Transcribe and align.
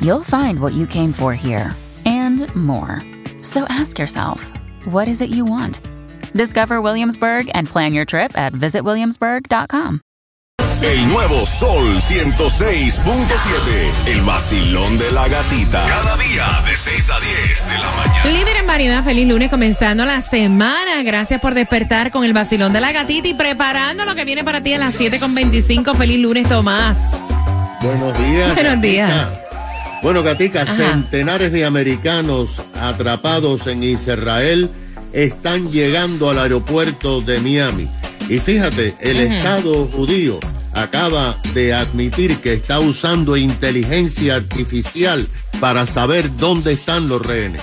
you'll 0.00 0.22
find 0.22 0.60
what 0.60 0.72
you 0.72 0.86
came 0.86 1.12
for 1.12 1.34
here 1.34 1.74
and 2.04 2.54
more. 2.54 3.00
So 3.42 3.64
ask 3.68 3.98
yourself, 3.98 4.52
what 4.84 5.08
is 5.08 5.20
it 5.20 5.30
you 5.30 5.44
want? 5.44 5.80
Discover 6.34 6.80
Williamsburg 6.80 7.50
and 7.54 7.68
plan 7.68 7.92
your 7.92 8.04
trip 8.04 8.36
at 8.36 8.52
visitwilliamsburg.com. 8.52 10.00
El 10.82 11.08
nuevo 11.08 11.44
Sol 11.44 12.00
106.7. 12.00 14.06
El 14.06 14.22
vacilón 14.22 14.98
de 14.98 15.12
la 15.12 15.28
gatita. 15.28 15.84
Cada 15.86 16.16
día 16.16 16.46
de 16.64 16.74
6 16.74 17.10
a 17.10 17.20
10 17.20 17.68
de 17.68 17.78
la 17.78 17.90
mañana. 17.98 18.24
Líder 18.24 18.56
en 18.56 18.66
variedad, 18.66 19.04
feliz 19.04 19.28
lunes 19.28 19.50
comenzando 19.50 20.06
la 20.06 20.22
semana. 20.22 21.02
Gracias 21.02 21.38
por 21.38 21.52
despertar 21.52 22.10
con 22.10 22.24
el 22.24 22.32
vacilón 22.32 22.72
de 22.72 22.80
la 22.80 22.92
gatita 22.92 23.28
y 23.28 23.34
preparando 23.34 24.06
lo 24.06 24.14
que 24.14 24.24
viene 24.24 24.42
para 24.42 24.62
ti 24.62 24.72
a 24.72 24.78
las 24.78 24.98
7.25. 24.98 25.94
Feliz 25.96 26.18
lunes, 26.18 26.48
Tomás. 26.48 26.96
Buenos 27.82 28.18
días. 28.18 28.54
Buenos 28.54 28.80
días. 28.80 29.28
Bueno, 30.02 30.22
Gatica, 30.22 30.62
Ajá. 30.62 30.76
centenares 30.76 31.52
de 31.52 31.64
americanos 31.64 32.62
atrapados 32.80 33.66
en 33.66 33.82
Israel 33.84 34.70
están 35.12 35.70
llegando 35.70 36.30
al 36.30 36.38
aeropuerto 36.38 37.20
de 37.20 37.38
Miami. 37.40 37.88
Y 38.28 38.38
fíjate, 38.38 38.94
el 39.00 39.20
Estado 39.20 39.86
judío 39.86 40.38
acaba 40.72 41.36
de 41.52 41.74
admitir 41.74 42.36
que 42.38 42.54
está 42.54 42.80
usando 42.80 43.36
inteligencia 43.36 44.36
artificial 44.36 45.26
para 45.58 45.84
saber 45.84 46.34
dónde 46.36 46.72
están 46.72 47.08
los 47.08 47.24
rehenes. 47.24 47.62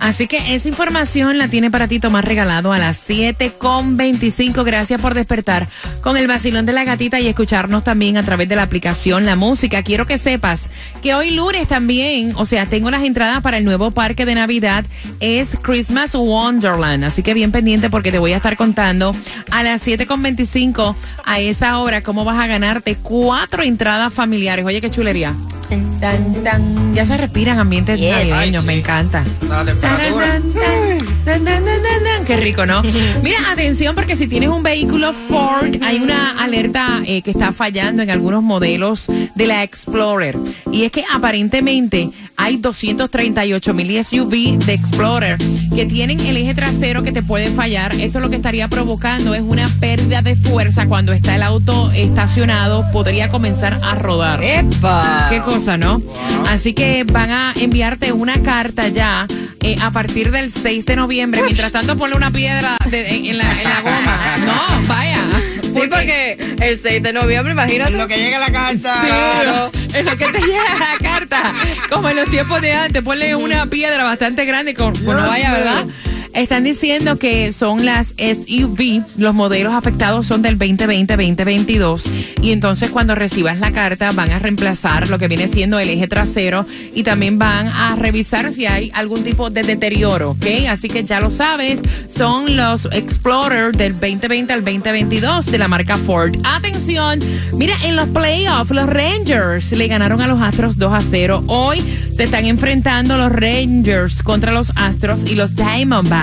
Así 0.00 0.26
que 0.26 0.54
esa 0.54 0.68
información 0.68 1.38
la 1.38 1.48
tiene 1.48 1.70
para 1.70 1.88
ti 1.88 1.98
Tomás 1.98 2.24
regalado 2.24 2.72
a 2.72 2.78
las 2.78 3.08
7.25. 3.08 4.64
Gracias 4.64 5.00
por 5.00 5.14
despertar 5.14 5.68
con 6.00 6.16
el 6.16 6.26
vacilón 6.26 6.66
de 6.66 6.72
la 6.72 6.84
gatita 6.84 7.20
y 7.20 7.26
escucharnos 7.26 7.84
también 7.84 8.16
a 8.16 8.22
través 8.22 8.48
de 8.48 8.56
la 8.56 8.62
aplicación 8.62 9.26
La 9.26 9.36
Música. 9.36 9.82
Quiero 9.82 10.06
que 10.06 10.18
sepas 10.18 10.62
que 11.02 11.14
hoy 11.14 11.30
lunes 11.30 11.68
también, 11.68 12.32
o 12.36 12.46
sea, 12.46 12.66
tengo 12.66 12.90
las 12.90 13.02
entradas 13.02 13.42
para 13.42 13.58
el 13.58 13.64
nuevo 13.64 13.90
parque 13.90 14.24
de 14.24 14.34
Navidad, 14.34 14.84
es 15.20 15.50
Christmas 15.62 16.14
Wonderland. 16.14 17.04
Así 17.04 17.22
que 17.22 17.34
bien 17.34 17.52
pendiente 17.52 17.90
porque 17.90 18.12
te 18.12 18.18
voy 18.18 18.32
a 18.32 18.36
estar 18.36 18.56
contando 18.56 19.14
a 19.50 19.62
las 19.62 19.86
7.25 19.86 20.94
a 21.24 21.40
esa 21.40 21.78
hora 21.78 22.02
cómo 22.02 22.24
vas 22.24 22.38
a 22.38 22.46
ganarte 22.46 22.96
cuatro 22.96 23.62
entradas 23.62 24.12
familiares. 24.12 24.64
Oye, 24.64 24.80
qué 24.80 24.90
chulería. 24.90 25.34
Tan, 25.68 26.44
tan. 26.44 26.94
Ya 26.94 27.04
se 27.04 27.16
respiran 27.16 27.58
ambientes 27.58 28.00
navideños, 28.00 28.64
me 28.64 28.74
encanta. 28.74 29.24
Tan, 29.48 29.66
tan, 29.66 29.80
tan, 29.84 30.52
tan. 30.52 32.24
Qué 32.26 32.36
rico, 32.36 32.66
¿no? 32.66 32.82
Mira, 33.22 33.38
atención 33.50 33.94
porque 33.94 34.16
si 34.16 34.26
tienes 34.26 34.48
un 34.48 34.62
vehículo 34.62 35.12
Ford, 35.12 35.76
hay 35.82 35.98
una 35.98 36.42
alerta 36.42 37.00
eh, 37.04 37.22
que 37.22 37.30
está 37.30 37.52
fallando 37.52 38.02
en 38.02 38.10
algunos 38.10 38.42
modelos 38.42 39.06
de 39.34 39.46
la 39.46 39.62
Explorer. 39.62 40.36
Y 40.72 40.84
es 40.84 40.92
que 40.92 41.04
aparentemente 41.12 42.10
hay 42.36 42.56
238 42.56 43.74
mil 43.74 44.04
SUV 44.04 44.58
de 44.64 44.74
Explorer 44.74 45.38
que 45.74 45.86
tienen 45.86 46.20
el 46.20 46.36
eje 46.36 46.54
trasero 46.54 47.02
que 47.02 47.12
te 47.12 47.22
puede 47.22 47.50
fallar. 47.50 47.94
Esto 47.94 48.20
lo 48.20 48.30
que 48.30 48.36
estaría 48.36 48.68
provocando 48.68 49.34
es 49.34 49.42
una 49.42 49.68
pérdida 49.80 50.22
de 50.22 50.36
fuerza 50.36 50.86
cuando 50.86 51.12
está 51.12 51.36
el 51.36 51.42
auto 51.42 51.90
estacionado. 51.92 52.84
Podría 52.92 53.28
comenzar 53.28 53.78
a 53.82 53.94
rodar. 53.94 54.40
Qué 54.40 55.40
cosa, 55.40 55.57
¿no? 55.76 56.00
Así 56.48 56.72
que 56.72 57.04
van 57.04 57.30
a 57.30 57.52
enviarte 57.60 58.12
una 58.12 58.40
carta 58.42 58.88
ya 58.88 59.26
eh, 59.62 59.76
a 59.82 59.90
partir 59.90 60.30
del 60.30 60.50
6 60.52 60.86
de 60.86 60.96
noviembre. 60.96 61.42
Mientras 61.42 61.72
tanto, 61.72 61.96
ponle 61.96 62.16
una 62.16 62.30
piedra 62.30 62.76
de- 62.90 63.08
en, 63.10 63.26
en 63.26 63.38
la, 63.38 63.52
en 63.62 63.68
la 63.68 63.80
goma. 63.80 64.36
No, 64.46 64.88
vaya. 64.88 65.18
Sí, 65.62 65.80
porque 65.90 66.54
el 66.60 66.80
6 66.80 67.02
de 67.02 67.12
noviembre, 67.12 67.52
imagínate. 67.52 67.92
Lo 67.92 68.06
que 68.08 68.16
llega 68.18 68.36
a 68.38 68.40
la 68.40 68.52
casa. 68.52 69.02
Claro, 69.04 69.70
en 69.92 70.04
lo 70.06 70.16
que 70.16 70.26
te 70.26 70.38
llega 70.40 70.62
la 70.78 70.98
carta, 71.02 71.52
como 71.90 72.08
en 72.08 72.16
los 72.16 72.30
tiempos 72.30 72.60
de 72.62 72.72
antes, 72.72 73.02
ponle 73.02 73.34
una 73.36 73.66
piedra 73.66 74.02
bastante 74.04 74.44
grande 74.44 74.74
con, 74.74 74.96
cuando 75.04 75.26
vaya, 75.28 75.52
¿verdad? 75.52 75.84
Están 76.34 76.64
diciendo 76.64 77.16
que 77.16 77.52
son 77.52 77.84
las 77.84 78.14
SUV, 78.18 79.02
los 79.16 79.34
modelos 79.34 79.72
afectados 79.72 80.26
son 80.26 80.42
del 80.42 80.58
2020-2022 80.58 82.08
y 82.42 82.52
entonces 82.52 82.90
cuando 82.90 83.14
recibas 83.14 83.58
la 83.58 83.72
carta 83.72 84.10
van 84.12 84.30
a 84.30 84.38
reemplazar 84.38 85.08
lo 85.08 85.18
que 85.18 85.28
viene 85.28 85.48
siendo 85.48 85.78
el 85.78 85.88
eje 85.88 86.06
trasero 86.06 86.66
y 86.94 87.02
también 87.02 87.38
van 87.38 87.68
a 87.68 87.96
revisar 87.96 88.52
si 88.52 88.66
hay 88.66 88.90
algún 88.94 89.24
tipo 89.24 89.50
de 89.50 89.62
deterioro, 89.62 90.32
¿ok? 90.32 90.46
Así 90.68 90.88
que 90.88 91.02
ya 91.02 91.20
lo 91.20 91.30
sabes, 91.30 91.80
son 92.08 92.56
los 92.56 92.86
Explorer 92.92 93.74
del 93.74 93.94
2020 93.94 94.52
al 94.52 94.64
2022 94.64 95.46
de 95.46 95.58
la 95.58 95.68
marca 95.68 95.96
Ford. 95.96 96.36
Atención, 96.44 97.20
mira, 97.54 97.76
en 97.84 97.96
los 97.96 98.08
playoffs 98.08 98.70
los 98.70 98.88
Rangers 98.88 99.72
le 99.72 99.88
ganaron 99.88 100.20
a 100.20 100.26
los 100.26 100.40
Astros 100.40 100.76
2 100.76 100.92
a 100.92 101.00
0. 101.00 101.44
Hoy 101.46 101.82
se 102.14 102.24
están 102.24 102.44
enfrentando 102.44 103.16
los 103.16 103.32
Rangers 103.32 104.22
contra 104.22 104.52
los 104.52 104.72
Astros 104.76 105.24
y 105.30 105.34
los 105.34 105.54
Diamondbacks 105.54 106.17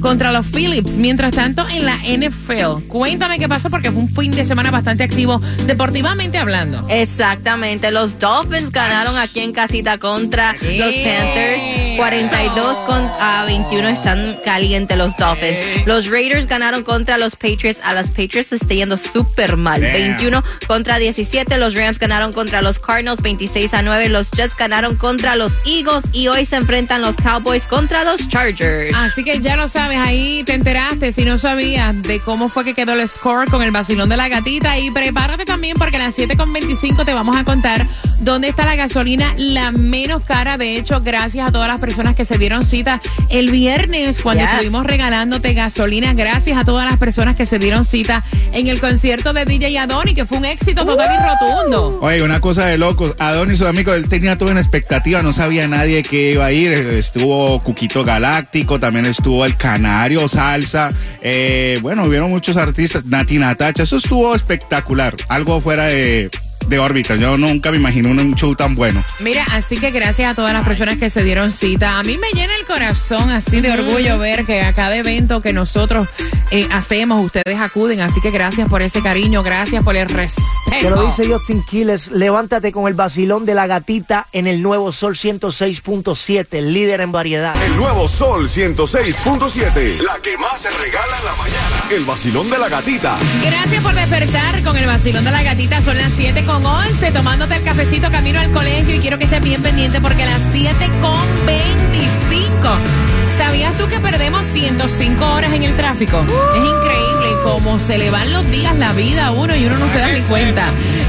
contra 0.00 0.32
los 0.32 0.46
Phillips. 0.46 0.96
Mientras 0.96 1.34
tanto, 1.34 1.66
en 1.68 1.84
la 1.84 1.96
NFL, 1.96 2.86
cuéntame 2.88 3.38
qué 3.38 3.48
pasó 3.48 3.70
porque 3.70 3.90
fue 3.90 4.02
un 4.02 4.14
fin 4.14 4.32
de 4.32 4.44
semana 4.44 4.70
bastante 4.70 5.04
activo 5.04 5.40
deportivamente 5.66 6.38
hablando. 6.38 6.84
Exactamente, 6.88 7.90
los 7.90 8.18
Dolphins 8.18 8.70
ganaron 8.70 9.16
aquí 9.16 9.40
en 9.40 9.52
casita 9.52 9.98
contra 9.98 10.52
los 10.52 10.94
Panthers. 10.94 11.62
42 11.96 12.76
con, 12.86 13.02
a 13.20 13.44
21 13.46 13.88
están 13.88 14.38
calientes 14.44 14.96
los 14.96 15.16
Dolphins. 15.16 15.86
Los 15.86 16.06
Raiders 16.06 16.46
ganaron 16.46 16.82
contra 16.82 17.18
los 17.18 17.36
Patriots. 17.36 17.80
A 17.82 17.94
los 17.94 18.08
Patriots 18.08 18.48
se 18.48 18.56
está 18.56 18.74
yendo 18.74 18.96
súper 18.96 19.56
mal. 19.56 19.80
21 19.80 20.42
contra 20.66 20.98
17. 20.98 21.58
Los 21.58 21.74
Rams 21.74 21.98
ganaron 21.98 22.32
contra 22.32 22.62
los 22.62 22.78
Cardinals. 22.78 23.20
26 23.20 23.74
a 23.74 23.82
9. 23.82 24.08
Los 24.08 24.30
Jets 24.30 24.56
ganaron 24.56 24.96
contra 24.96 25.36
los 25.36 25.52
Eagles. 25.66 26.04
Y 26.12 26.28
hoy 26.28 26.44
se 26.44 26.56
enfrentan 26.56 27.02
los 27.02 27.16
Cowboys 27.16 27.64
contra 27.64 28.04
los 28.04 28.26
Chargers. 28.28 28.94
Así 28.94 29.24
que 29.24 29.29
ya 29.38 29.56
lo 29.56 29.68
sabes, 29.68 29.98
ahí 29.98 30.42
te 30.44 30.54
enteraste, 30.54 31.12
si 31.12 31.24
no 31.24 31.38
sabías 31.38 32.00
de 32.02 32.20
cómo 32.20 32.48
fue 32.48 32.64
que 32.64 32.74
quedó 32.74 32.92
el 32.94 33.08
score 33.08 33.48
con 33.50 33.62
el 33.62 33.70
vacilón 33.70 34.08
de 34.08 34.16
la 34.16 34.28
gatita. 34.28 34.78
Y 34.78 34.90
prepárate 34.90 35.44
también 35.44 35.76
porque 35.78 35.96
a 35.96 36.00
las 36.00 36.18
7.25 36.18 37.04
te 37.04 37.14
vamos 37.14 37.36
a 37.36 37.44
contar 37.44 37.86
dónde 38.18 38.48
está 38.48 38.64
la 38.66 38.76
gasolina 38.76 39.32
la 39.36 39.70
menos 39.72 40.22
cara. 40.22 40.58
De 40.58 40.76
hecho, 40.76 41.00
gracias 41.00 41.48
a 41.48 41.52
todas 41.52 41.68
las 41.68 41.78
personas 41.78 42.14
que 42.14 42.24
se 42.24 42.38
dieron 42.38 42.64
cita 42.64 43.00
el 43.28 43.50
viernes 43.50 44.20
cuando 44.22 44.42
Yes. 44.44 44.52
estuvimos 44.54 44.86
regalándote 44.86 45.52
gasolina. 45.54 46.12
Gracias 46.14 46.56
a 46.58 46.64
todas 46.64 46.88
las 46.88 46.98
personas 46.98 47.36
que 47.36 47.46
se 47.46 47.58
dieron 47.58 47.84
cita 47.84 48.24
en 48.52 48.66
el 48.66 48.80
concierto 48.80 49.32
de 49.32 49.44
DJ 49.44 49.78
Adoni, 49.78 50.14
que 50.14 50.24
fue 50.26 50.38
un 50.38 50.44
éxito 50.46 50.84
total 50.84 51.10
y 51.14 51.22
rotundo. 51.28 51.98
Oye, 52.02 52.22
una 52.22 52.40
cosa 52.40 52.66
de 52.66 52.78
locos. 52.78 53.14
Adonis, 53.18 53.58
su 53.58 53.66
amigo, 53.66 53.92
él 53.94 54.08
tenía 54.08 54.36
toda 54.38 54.52
una 54.52 54.60
expectativa, 54.60 55.22
no 55.22 55.32
sabía 55.32 55.66
nadie 55.68 56.02
que 56.02 56.32
iba 56.32 56.46
a 56.46 56.52
ir. 56.52 56.72
Estuvo 56.72 57.60
Cuquito 57.62 58.04
Galáctico, 58.04 58.78
también 58.80 59.04
estuvo 59.20 59.44
el 59.44 59.54
Canario, 59.56 60.26
Salsa. 60.28 60.92
eh, 61.20 61.78
bueno, 61.82 62.04
hubieron 62.04 62.30
muchos 62.30 62.56
artistas, 62.56 63.04
Nati 63.04 63.36
Natacha, 63.38 63.82
eso 63.82 63.96
estuvo 63.98 64.34
espectacular. 64.34 65.14
Algo 65.28 65.60
fuera 65.60 65.84
de, 65.84 66.30
de 66.68 66.78
órbita. 66.78 67.16
Yo 67.16 67.36
nunca 67.36 67.70
me 67.70 67.76
imaginé 67.76 68.08
un 68.08 68.34
show 68.34 68.54
tan 68.56 68.74
bueno. 68.74 69.04
Mira, 69.18 69.44
así 69.52 69.76
que 69.76 69.90
gracias 69.90 70.32
a 70.32 70.34
todas 70.34 70.54
las 70.54 70.62
personas 70.66 70.96
que 70.96 71.10
se 71.10 71.22
dieron 71.22 71.50
cita. 71.50 71.98
A 71.98 72.02
mí 72.02 72.16
me 72.16 72.30
llena 72.32 72.54
el 72.56 72.64
corazón 72.64 73.28
así 73.28 73.60
de 73.60 73.72
orgullo 73.72 74.18
ver 74.18 74.46
que 74.46 74.62
a 74.62 74.72
cada 74.72 74.96
evento 74.96 75.42
que 75.42 75.52
nosotros 75.52 76.08
eh, 76.50 76.68
hacemos, 76.70 77.24
ustedes 77.24 77.58
acuden. 77.58 78.00
Así 78.00 78.20
que 78.20 78.30
gracias 78.30 78.68
por 78.68 78.82
ese 78.82 79.02
cariño, 79.02 79.42
gracias 79.42 79.82
por 79.84 79.96
el 79.96 80.08
respeto. 80.08 80.50
Te 80.70 80.90
lo 80.90 81.06
dice 81.06 81.26
Justin 81.26 81.62
Quiles, 81.62 82.10
levántate 82.10 82.72
con 82.72 82.86
el 82.86 82.94
vacilón 82.94 83.44
de 83.44 83.54
la 83.54 83.66
gatita 83.66 84.28
en 84.32 84.46
el 84.46 84.62
nuevo 84.62 84.92
Sol 84.92 85.16
106.7, 85.16 86.46
el 86.50 86.72
líder 86.72 87.00
en 87.00 87.12
variedad. 87.12 87.54
El 87.62 87.76
nuevo 87.76 88.08
Sol 88.08 88.48
106.7. 88.48 90.00
La 90.00 90.18
que 90.20 90.36
más 90.38 90.60
se 90.60 90.70
regala 90.70 91.18
en 91.18 91.24
la 91.24 91.34
mañana. 91.36 91.84
El 91.90 92.04
vacilón 92.04 92.50
de 92.50 92.58
la 92.58 92.68
gatita. 92.68 93.18
Gracias 93.42 93.82
por 93.82 93.94
despertar 93.94 94.62
con 94.62 94.76
el 94.76 94.86
vacilón 94.86 95.24
de 95.24 95.30
la 95.30 95.42
gatita. 95.42 95.82
Son 95.82 95.96
las 95.96 96.12
7 96.16 96.44
con 96.44 96.64
11, 96.64 97.12
tomándote 97.12 97.56
el 97.56 97.62
cafecito 97.62 98.10
camino 98.10 98.40
al 98.40 98.50
colegio. 98.52 98.94
Y 98.94 98.98
quiero 98.98 99.18
que 99.18 99.24
estés 99.24 99.42
bien 99.42 99.62
pendiente 99.62 100.00
porque 100.00 100.22
a 100.22 100.26
las 100.26 100.40
7 100.52 100.74
con 101.00 101.46
25 101.46 103.09
¿Sabías 103.40 103.74
tú 103.78 103.88
que 103.88 103.98
perdemos 104.00 104.46
105 104.48 105.24
horas 105.24 105.50
en 105.54 105.62
el 105.62 105.74
tráfico? 105.74 106.22
Es 106.52 106.58
increíble 106.58 107.40
cómo 107.42 107.80
se 107.80 107.96
le 107.96 108.10
van 108.10 108.30
los 108.30 108.48
días, 108.50 108.76
la 108.76 108.92
vida 108.92 109.28
a 109.28 109.32
uno 109.32 109.56
y 109.56 109.64
uno 109.64 109.78
no 109.78 109.90
se 109.90 109.98
da 109.98 110.12
ni 110.12 110.20
cuenta. 110.20 110.66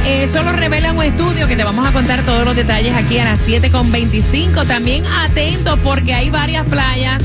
Eso 0.08 0.42
lo 0.42 0.54
revela 0.54 0.94
un 0.94 1.04
estudio 1.04 1.46
que 1.50 1.58
te 1.58 1.66
vamos 1.66 1.86
a 1.86 1.92
contar 1.92 2.24
todos 2.24 2.46
los 2.46 2.56
detalles 2.56 2.96
aquí 2.96 3.20
a 3.20 3.26
las 3.26 3.46
7.25. 3.46 4.66
También 4.66 5.04
atento 5.08 5.76
porque 5.84 6.14
hay 6.14 6.30
varias 6.30 6.66
playas 6.68 7.22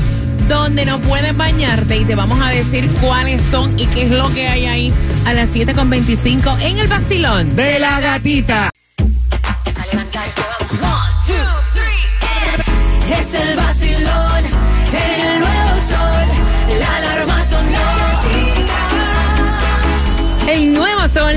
donde 0.49 0.85
no 0.85 0.99
puedes 0.99 1.35
bañarte 1.37 1.95
y 1.95 2.03
te 2.03 2.15
vamos 2.15 2.41
a 2.45 2.49
decir 2.49 2.89
cuáles 2.99 3.41
son 3.41 3.79
y 3.79 3.87
qué 3.87 4.03
es 4.03 4.11
lo 4.11 4.29
que 4.33 4.49
hay 4.49 4.65
ahí 4.65 4.93
a 5.25 5.31
las 5.31 5.55
7.25 5.55 6.59
en 6.63 6.79
el 6.79 6.87
vacilón 6.89 7.55
De 7.55 7.79
la 7.79 8.01
gatita. 8.01 8.71
Es 8.97 10.79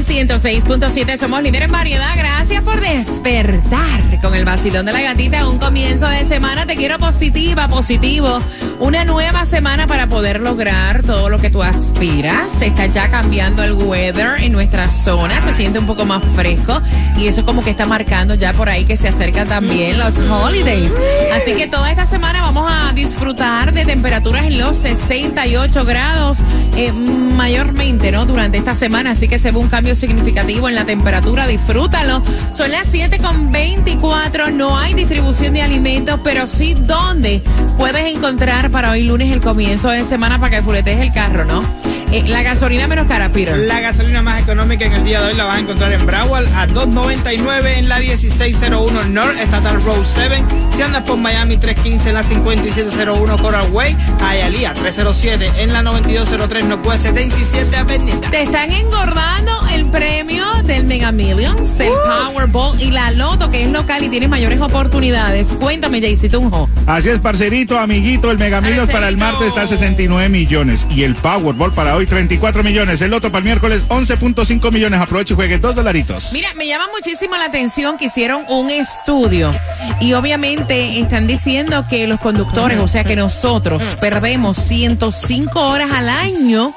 Sol 0.01 0.15
106.7, 0.15 1.19
somos 1.19 1.43
líderes 1.43 1.67
en 1.67 1.73
variedad. 1.73 2.15
Gracias 2.17 2.63
por 2.65 2.81
despertar 2.81 4.21
con 4.21 4.35
el 4.35 4.45
vacilón 4.45 4.87
de 4.87 4.93
la 4.93 5.01
gatita. 5.03 5.49
Un 5.49 5.59
comienzo 5.59 6.07
de 6.07 6.27
semana, 6.27 6.67
te 6.67 6.77
quiero 6.77 6.99
positiva, 6.99 7.69
positivo. 7.69 8.41
Una 8.79 9.05
nueva 9.05 9.45
semana 9.45 9.87
para 9.87 10.07
poder 10.07 10.41
lograr 10.41 11.03
todo 11.03 11.29
lo 11.29 11.39
que 11.39 11.51
tú 11.51 11.63
aspiras. 11.63 12.63
Está 12.63 12.87
ya 12.87 13.11
cambiando 13.11 13.63
el 13.63 13.75
weather 13.75 14.41
en 14.41 14.53
nuestra 14.53 14.91
zona, 14.91 15.43
se 15.43 15.53
siente 15.53 15.79
un 15.79 15.87
poco 15.87 16.07
más 16.07 16.23
fresco 16.35 16.81
y 17.17 17.27
eso 17.27 17.45
como 17.45 17.63
que 17.63 17.71
está 17.71 17.85
marcando 17.85 18.35
ya 18.35 18.55
por 18.55 18.71
ahí 18.71 18.85
que 18.85 18.97
se 18.97 19.09
acercan 19.09 19.49
también 19.49 19.99
los 19.99 20.17
holidays. 20.17 20.93
Así 21.35 21.53
que 21.53 21.67
toda 21.67 21.91
esta 21.91 22.07
semana 22.07 22.41
vamos 22.41 22.71
a 22.71 22.93
disfrutar 22.95 23.73
de 23.75 23.85
temperaturas 23.85 24.47
en 24.47 24.59
los 24.59 24.77
68 24.79 25.85
grados 25.85 26.39
eh, 26.77 26.93
mayormente, 26.93 28.13
¿no? 28.13 28.25
Durante 28.25 28.57
esta 28.59 28.75
semana, 28.75 29.11
así 29.11 29.29
que 29.29 29.39
se 29.39 29.51
ve 29.51 29.59
un 29.59 29.69
cambio 29.69 29.90
significativo 29.95 30.69
en 30.69 30.75
la 30.75 30.85
temperatura, 30.85 31.47
disfrútalo. 31.47 32.23
Son 32.55 32.71
las 32.71 32.89
7 32.89 33.19
con 33.19 33.51
24, 33.53 34.51
no 34.51 34.79
hay 34.79 34.95
distribución 34.95 35.55
de 35.55 35.63
alimentos, 35.63 36.21
pero 36.23 36.49
sí 36.49 36.75
donde 36.75 37.43
puedes 37.77 38.15
encontrar 38.15 38.71
para 38.71 38.91
hoy 38.91 39.05
lunes 39.05 39.33
el 39.33 39.41
comienzo 39.41 39.89
de 39.91 40.05
semana 40.05 40.39
para 40.39 40.57
que 40.57 40.63
fuletes 40.63 40.99
el 41.01 41.13
carro, 41.13 41.45
¿no? 41.45 41.63
Eh, 42.13 42.25
la 42.27 42.43
gasolina 42.43 42.89
menos 42.89 43.07
cara, 43.07 43.31
Peter. 43.31 43.57
La 43.57 43.81
gasolina 43.81 44.21
más 44.21 44.41
económica 44.41 44.85
en 44.85 44.93
el 44.95 45.05
día 45.05 45.21
de 45.21 45.29
hoy 45.29 45.35
la 45.35 45.45
vas 45.45 45.59
a 45.59 45.61
encontrar 45.61 45.93
en 45.93 46.05
Broward 46.05 46.47
a 46.55 46.67
2.99 46.67 47.79
en 47.79 47.89
la 47.89 48.01
1601 48.01 49.05
North 49.05 49.39
Estatal 49.39 49.81
Road 49.83 50.05
7. 50.05 50.43
Si 50.75 50.83
andas 50.83 51.03
por 51.03 51.19
Miami 51.19 51.57
315 51.57 52.09
en 52.09 52.15
la 52.15 52.23
5701 52.25 53.39
Coral 53.39 53.71
Way, 53.71 53.97
Hialeah 54.19 54.75
307 54.75 55.53
en 55.59 55.73
la 55.73 55.83
9203 55.83 56.65
Northwest 56.65 57.03
77 57.05 57.77
Avenida. 57.77 58.31
Te 58.31 58.43
están 58.43 58.73
engordando 58.73 59.69
el 59.73 59.87
premio 59.87 60.45
del 60.65 60.87
Mega 60.87 61.13
Millions, 61.13 61.79
el 61.79 61.93
Powerball 61.93 62.81
y 62.81 62.91
la 62.91 63.13
Loto, 63.13 63.51
que 63.51 63.63
es 63.65 63.71
local 63.71 64.03
y 64.03 64.09
tienes 64.09 64.29
mayores 64.29 64.61
oportunidades. 64.61 65.47
Cuéntame, 65.61 66.01
Jaycee 66.01 66.29
Tunjo. 66.29 66.69
Así 66.87 67.09
es, 67.09 67.21
parcerito, 67.21 67.79
amiguito, 67.79 68.31
el 68.31 68.39
Mega 68.39 68.61
Millions 68.61 68.91
para 68.91 69.09
el 69.09 69.17
martes 69.17 69.49
está 69.49 69.63
a 69.63 69.67
69 69.69 70.29
millones 70.29 70.87
y 70.91 71.05
el 71.05 71.15
Powerball 71.15 71.73
para 71.73 71.97
hoy 71.97 72.00
34 72.07 72.63
millones. 72.63 73.01
El 73.03 73.11
Loto 73.11 73.31
para 73.31 73.39
el 73.39 73.45
miércoles 73.45 73.83
11.5 73.89 74.73
millones. 74.73 75.01
Aproveche 75.01 75.35
y 75.35 75.37
juegue 75.37 75.59
dos 75.59 75.75
dolaritos. 75.75 76.31
Mira, 76.33 76.53
me 76.55 76.67
llama 76.67 76.87
muchísimo 76.95 77.37
la 77.37 77.47
atención 77.47 77.99
que 77.99 78.07
hicieron 78.07 78.45
un 78.49 78.71
estudio 78.71 79.51
y 80.01 80.13
obviamente 80.15 81.01
están 81.01 81.27
diciendo 81.27 81.85
que 81.89 82.07
los 82.07 82.21
conductores, 82.21 82.81
o 82.81 82.89
sea 82.89 83.05
que 83.05 83.17
nosotros 83.17 83.83
perdemos 84.01 84.57
105 84.57 85.61
horas 85.61 85.91
al 85.93 86.09
año 86.09 86.75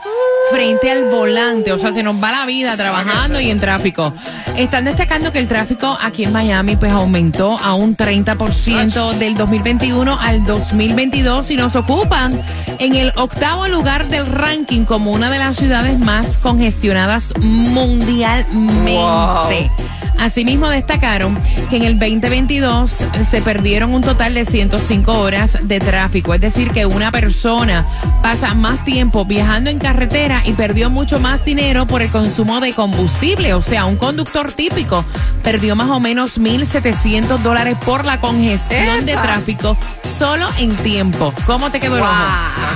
frente 0.52 0.92
al 0.92 1.06
volante, 1.06 1.72
o 1.72 1.78
sea, 1.78 1.92
se 1.92 2.04
nos 2.04 2.22
va 2.22 2.32
la 2.32 2.46
vida 2.46 2.76
trabajando 2.76 3.40
y 3.40 3.50
en 3.50 3.60
tráfico. 3.60 4.14
Están 4.58 4.86
destacando 4.86 5.32
que 5.32 5.40
el 5.40 5.48
tráfico 5.48 5.98
aquí 6.02 6.26
en 6.26 6.32
Miami 6.32 6.76
pues 6.76 6.92
aumentó 6.92 7.58
a 7.58 7.74
un 7.74 7.98
30% 7.98 9.14
del 9.14 9.36
2021 9.36 10.18
al 10.20 10.46
2022 10.46 11.52
y 11.52 11.56
nos 11.56 11.76
ocupan 11.76 12.40
en 12.80 12.96
el 12.96 13.12
octavo 13.16 13.68
lugar 13.68 14.08
del 14.08 14.28
ranking 14.28 14.86
como 14.86 15.12
una 15.12 15.30
de 15.30 15.40
las 15.40 15.58
ciudades 15.58 16.00
más 16.00 16.38
congestionadas 16.38 17.34
mundialmente. 17.40 19.72
Asimismo 20.20 20.70
destacaron 20.70 21.38
que 21.70 21.78
en 21.78 21.84
el 21.84 22.00
2022 22.00 23.06
se 23.30 23.42
perdieron 23.42 23.94
un 23.94 24.02
total 24.02 24.34
de 24.36 24.46
105 24.46 25.20
horas 25.20 25.58
de 25.64 25.80
tráfico, 25.80 26.34
es 26.34 26.42
decir, 26.42 26.72
que 26.72 26.86
una 26.86 27.12
persona 27.12 27.86
pasa 28.22 28.54
más 28.54 28.84
tiempo 28.86 29.26
viajando 29.26 29.70
en 29.70 29.80
carretera 29.80 30.42
y 30.46 30.54
perdió 30.54 30.90
mucho 30.90 31.20
más 31.20 31.44
dinero 31.44 31.86
por 31.86 32.02
el 32.02 32.10
consumo 32.10 32.60
de 32.62 32.74
combustible, 32.74 33.54
o 33.54 33.62
sea, 33.62 33.86
un 33.86 33.96
conductor 33.98 34.52
típico 34.54 35.04
perdió 35.44 35.76
más 35.76 35.90
o 35.90 36.00
menos 36.00 36.40
1.700 36.40 37.40
dólares 37.40 37.78
por 37.86 38.06
la 38.06 38.20
congestión 38.20 39.06
de 39.06 39.14
tráfico 39.24 39.78
solo 40.18 40.48
en 40.60 40.74
tiempo. 40.78 41.34
¿Cómo 41.46 41.70
te 41.72 41.80
quedó 41.80 41.98
el 41.98 42.04
ojo? 42.04 42.12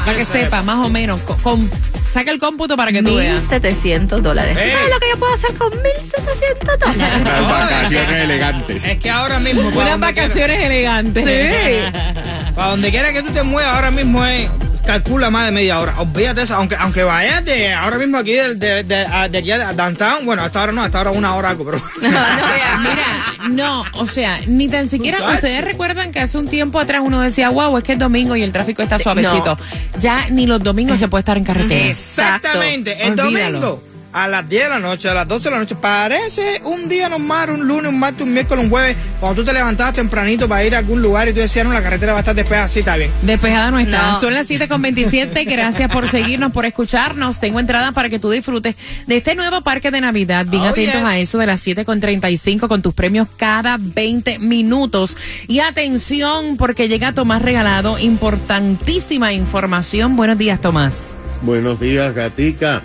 Para 0.05 0.17
que 0.17 0.25
sepa, 0.25 0.61
más 0.63 0.85
o 0.85 0.89
menos, 0.89 1.21
con- 1.21 1.37
con- 1.39 1.71
saca 2.11 2.31
el 2.31 2.39
cómputo 2.39 2.75
para 2.75 2.91
que 2.91 3.03
tú 3.03 3.15
veas. 3.15 3.43
1.700 3.49 4.21
dólares. 4.21 4.57
¿Sabes 4.73 4.93
lo 4.93 4.99
que 4.99 5.05
yo 5.13 5.19
puedo 5.19 5.33
hacer 5.33 5.53
con 5.55 5.69
1.700 5.71 6.77
dólares? 6.79 7.26
No, 7.41 7.47
vacaciones 7.47 7.99
es 8.01 8.07
que- 8.07 8.23
elegantes. 8.23 8.83
Es 8.85 8.97
que 8.97 9.09
ahora 9.09 9.39
mismo, 9.39 9.61
para 9.71 9.95
Unas 9.95 10.11
quiera, 10.13 10.27
vacaciones 10.27 10.63
elegantes. 10.63 11.93
para 12.55 12.69
donde 12.69 12.91
quiera 12.91 13.13
que 13.13 13.23
tú 13.23 13.31
te 13.33 13.43
muevas, 13.43 13.73
ahora 13.75 13.91
mismo 13.91 14.25
es. 14.25 14.49
Calcula 14.85 15.29
más 15.29 15.47
de 15.47 15.51
media 15.51 15.81
hora. 15.81 15.95
Olvídate 15.99 16.43
eso. 16.43 16.55
Aunque, 16.55 16.77
aunque 16.77 17.03
vayas 17.03 17.43
de 17.43 17.73
ahora 17.73 17.97
mismo 17.97 18.19
aquí 18.19 18.31
de, 18.31 18.55
de, 18.55 18.83
de, 18.85 19.05
de 19.29 19.37
aquí 19.37 19.51
a 19.51 19.73
downtown. 19.73 20.25
Bueno, 20.25 20.43
hasta 20.45 20.61
ahora 20.61 20.71
no, 20.71 20.81
hasta 20.81 20.99
ahora 20.99 21.11
una 21.11 21.35
hora 21.35 21.49
algo, 21.49 21.65
pero. 21.65 21.81
Mira, 22.01 23.05
no, 23.49 23.83
o 23.95 24.07
sea, 24.07 24.39
ni 24.47 24.69
tan 24.69 24.87
siquiera 24.87 25.17
ustedes 25.33 25.61
recuerdan 25.65 26.13
que 26.13 26.21
hace 26.21 26.37
un 26.37 26.47
tiempo 26.47 26.79
atrás 26.79 27.01
uno 27.03 27.19
decía, 27.19 27.49
wow, 27.49 27.77
es 27.77 27.83
que 27.83 27.93
es 27.93 27.99
domingo 27.99 28.37
y 28.37 28.43
el 28.43 28.53
tráfico 28.53 28.81
está 28.81 28.97
suavecito. 28.97 29.57
Ya 29.99 30.27
ni 30.29 30.45
los 30.47 30.63
domingos 30.63 30.99
se 30.99 31.09
puede 31.09 31.19
estar 31.19 31.35
en 31.37 31.43
carretera. 31.43 31.85
Exactamente. 31.87 32.93
El 33.05 33.19
Olvídalo. 33.19 33.59
domingo 33.59 33.83
a 34.17 34.27
las 34.27 34.49
10 34.49 34.63
de 34.63 34.69
la 34.69 34.79
noche, 34.79 35.09
a 35.09 35.13
las 35.13 35.27
12 35.27 35.43
de 35.43 35.51
la 35.51 35.59
noche, 35.59 35.75
parece 35.75 36.59
un 36.63 36.89
día 36.89 37.07
normal, 37.07 37.51
un 37.51 37.67
lunes, 37.67 37.91
un 37.91 37.99
martes, 37.99 38.23
un 38.23 38.33
miércoles, 38.33 38.63
un 38.63 38.69
jueves, 38.71 38.97
cuando 39.19 39.41
tú 39.41 39.45
te 39.45 39.53
levantabas 39.53 39.93
tempranito 39.93 40.47
para 40.49 40.63
ir 40.63 40.73
a 40.73 40.79
algún 40.79 41.03
lugar 41.03 41.27
y 41.27 41.33
tú 41.33 41.39
decías, 41.39 41.63
no, 41.63 41.71
la 41.71 41.83
carretera 41.83 42.13
va 42.13 42.19
a 42.19 42.21
estar 42.21 42.33
despejada, 42.33 42.67
sí, 42.67 42.79
está 42.79 42.97
bien. 42.97 43.11
Despejada 43.21 43.69
no 43.69 43.77
está. 43.77 44.13
No. 44.13 44.19
Son 44.19 44.33
las 44.33 44.47
7 44.47 44.67
con 44.67 44.81
27. 44.81 45.45
Gracias 45.45 45.91
por 45.91 46.09
seguirnos, 46.09 46.51
por 46.51 46.65
escucharnos. 46.65 47.39
Tengo 47.39 47.59
entradas 47.59 47.93
para 47.93 48.09
que 48.09 48.17
tú 48.17 48.31
disfrutes 48.31 48.75
de 49.05 49.17
este 49.17 49.35
nuevo 49.35 49.61
parque 49.61 49.91
de 49.91 50.01
Navidad. 50.01 50.47
Bien 50.47 50.63
Oh, 50.63 50.69
atentos 50.69 50.95
yes. 50.95 51.05
a 51.05 51.17
eso 51.19 51.37
de 51.37 51.45
las 51.45 51.59
7 51.59 51.85
con 51.85 51.99
35 51.99 52.67
con 52.67 52.81
tus 52.81 52.95
premios 52.95 53.27
cada 53.37 53.77
20 53.79 54.39
minutos. 54.39 55.15
Y 55.47 55.59
atención, 55.59 56.57
porque 56.57 56.87
llega 56.87 57.13
Tomás 57.13 57.43
Regalado. 57.43 57.99
Importantísima 57.99 59.31
información. 59.33 60.15
Buenos 60.15 60.39
días, 60.39 60.59
Tomás. 60.59 60.95
Buenos 61.43 61.79
días, 61.79 62.15
Gatica. 62.15 62.81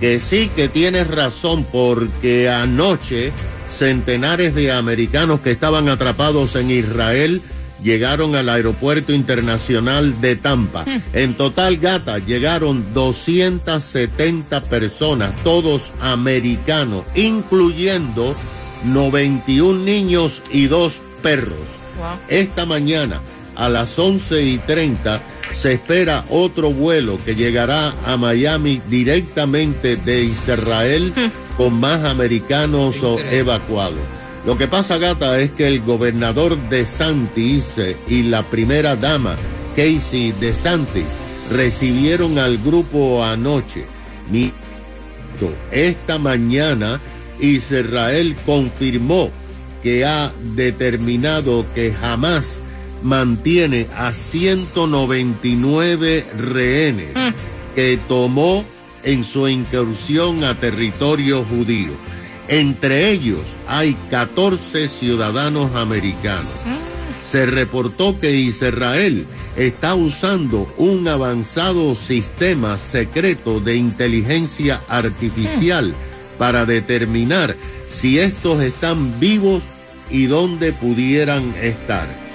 Que 0.00 0.20
sí 0.20 0.50
que 0.54 0.68
tienes 0.68 1.08
razón, 1.08 1.66
porque 1.70 2.48
anoche 2.48 3.32
centenares 3.76 4.54
de 4.54 4.72
americanos 4.72 5.40
que 5.40 5.50
estaban 5.50 5.88
atrapados 5.88 6.56
en 6.56 6.70
Israel 6.70 7.42
llegaron 7.82 8.34
al 8.34 8.48
aeropuerto 8.48 9.12
internacional 9.12 10.20
de 10.20 10.36
Tampa. 10.36 10.84
En 11.12 11.34
total, 11.34 11.76
gata, 11.76 12.18
llegaron 12.18 12.84
270 12.94 14.62
personas, 14.62 15.34
todos 15.44 15.90
americanos, 16.00 17.04
incluyendo 17.14 18.34
91 18.84 19.84
niños 19.84 20.42
y 20.50 20.66
dos 20.66 20.98
perros. 21.22 21.58
Esta 22.28 22.66
mañana, 22.66 23.20
a 23.54 23.68
las 23.68 23.98
11 23.98 24.42
y 24.42 24.58
30, 24.58 25.20
se 25.56 25.72
espera 25.72 26.24
otro 26.28 26.70
vuelo 26.70 27.18
que 27.24 27.34
llegará 27.34 27.94
a 28.04 28.16
Miami 28.16 28.80
directamente 28.88 29.96
de 29.96 30.24
Israel 30.24 31.12
con 31.56 31.80
más 31.80 32.04
americanos 32.04 32.96
evacuados. 33.30 33.98
Lo 34.44 34.56
que 34.56 34.68
pasa, 34.68 34.98
gata, 34.98 35.40
es 35.40 35.50
que 35.50 35.66
el 35.66 35.80
gobernador 35.80 36.56
de 36.68 36.84
Santis 36.84 37.64
y 38.08 38.22
la 38.24 38.42
primera 38.42 38.94
dama, 38.94 39.34
Casey 39.74 40.32
de 40.40 40.52
Santis, 40.52 41.06
recibieron 41.50 42.38
al 42.38 42.58
grupo 42.58 43.24
anoche. 43.24 43.86
Esta 45.72 46.18
mañana 46.18 47.00
Israel 47.40 48.36
confirmó 48.44 49.30
que 49.82 50.04
ha 50.04 50.32
determinado 50.54 51.64
que 51.74 51.92
jamás 51.92 52.58
mantiene 53.02 53.88
a 53.96 54.12
199 54.12 56.26
rehenes 56.36 57.08
que 57.74 57.98
tomó 58.08 58.64
en 59.02 59.24
su 59.24 59.48
incursión 59.48 60.44
a 60.44 60.54
territorio 60.54 61.44
judío. 61.44 61.92
Entre 62.48 63.10
ellos 63.10 63.42
hay 63.68 63.96
14 64.10 64.88
ciudadanos 64.88 65.74
americanos. 65.74 66.52
se 67.30 67.46
reportó 67.46 68.18
que 68.20 68.36
Israel 68.36 69.26
está 69.56 69.94
usando 69.94 70.72
un 70.76 71.08
avanzado 71.08 71.96
sistema 71.96 72.78
secreto 72.78 73.58
de 73.58 73.76
inteligencia 73.76 74.80
artificial 74.88 75.94
para 76.38 76.66
determinar 76.66 77.56
si 77.90 78.18
estos 78.18 78.62
están 78.62 79.18
vivos 79.18 79.62
y 80.10 80.26
dónde 80.26 80.72
pudieran 80.72 81.54
estar. 81.60 82.25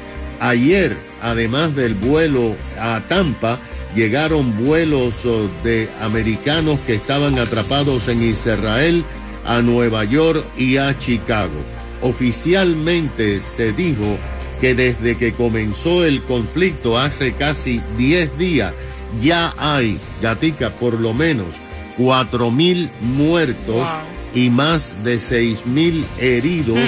Ayer, 0.42 0.98
además 1.22 1.76
del 1.76 1.94
vuelo 1.94 2.56
a 2.80 3.00
Tampa, 3.08 3.60
llegaron 3.96 4.66
vuelos 4.66 5.14
oh, 5.24 5.48
de 5.64 5.88
americanos 6.02 6.80
que 6.88 6.96
estaban 6.96 7.38
atrapados 7.38 8.08
en 8.08 8.24
Israel 8.24 9.04
a 9.46 9.62
Nueva 9.62 10.04
York 10.04 10.44
y 10.58 10.78
a 10.78 10.98
Chicago. 10.98 11.62
Oficialmente 12.02 13.40
se 13.56 13.72
dijo 13.72 14.18
que 14.60 14.74
desde 14.74 15.16
que 15.16 15.32
comenzó 15.32 16.04
el 16.04 16.24
conflicto 16.24 16.98
hace 16.98 17.34
casi 17.34 17.80
10 18.00 18.40
días 18.40 18.74
ya 19.22 19.54
hay, 19.60 20.00
Gatica, 20.24 20.72
por 20.72 21.00
lo 21.00 21.14
menos 21.14 21.50
4 21.98 22.50
mil 22.50 22.90
muertos 23.02 23.88
y 24.34 24.50
más 24.50 25.04
de 25.04 25.20
6 25.20 25.68
mil 25.68 26.04
heridos 26.20 26.80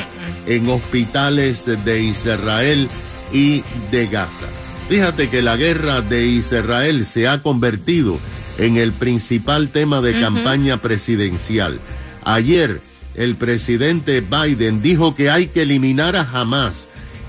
en 0.47 0.67
hospitales 0.69 1.65
de 1.85 2.01
Israel 2.01 2.89
y 3.33 3.63
de 3.91 4.07
Gaza. 4.07 4.47
Fíjate 4.87 5.29
que 5.29 5.41
la 5.41 5.57
guerra 5.57 6.01
de 6.01 6.27
Israel 6.27 7.05
se 7.05 7.27
ha 7.27 7.41
convertido 7.41 8.19
en 8.57 8.77
el 8.77 8.91
principal 8.91 9.69
tema 9.69 10.01
de 10.01 10.19
campaña 10.19 10.77
presidencial. 10.77 11.79
Ayer 12.23 12.81
el 13.15 13.35
presidente 13.35 14.21
Biden 14.21 14.81
dijo 14.81 15.15
que 15.15 15.29
hay 15.29 15.47
que 15.47 15.63
eliminar 15.63 16.15
a 16.15 16.29
Hamas 16.29 16.73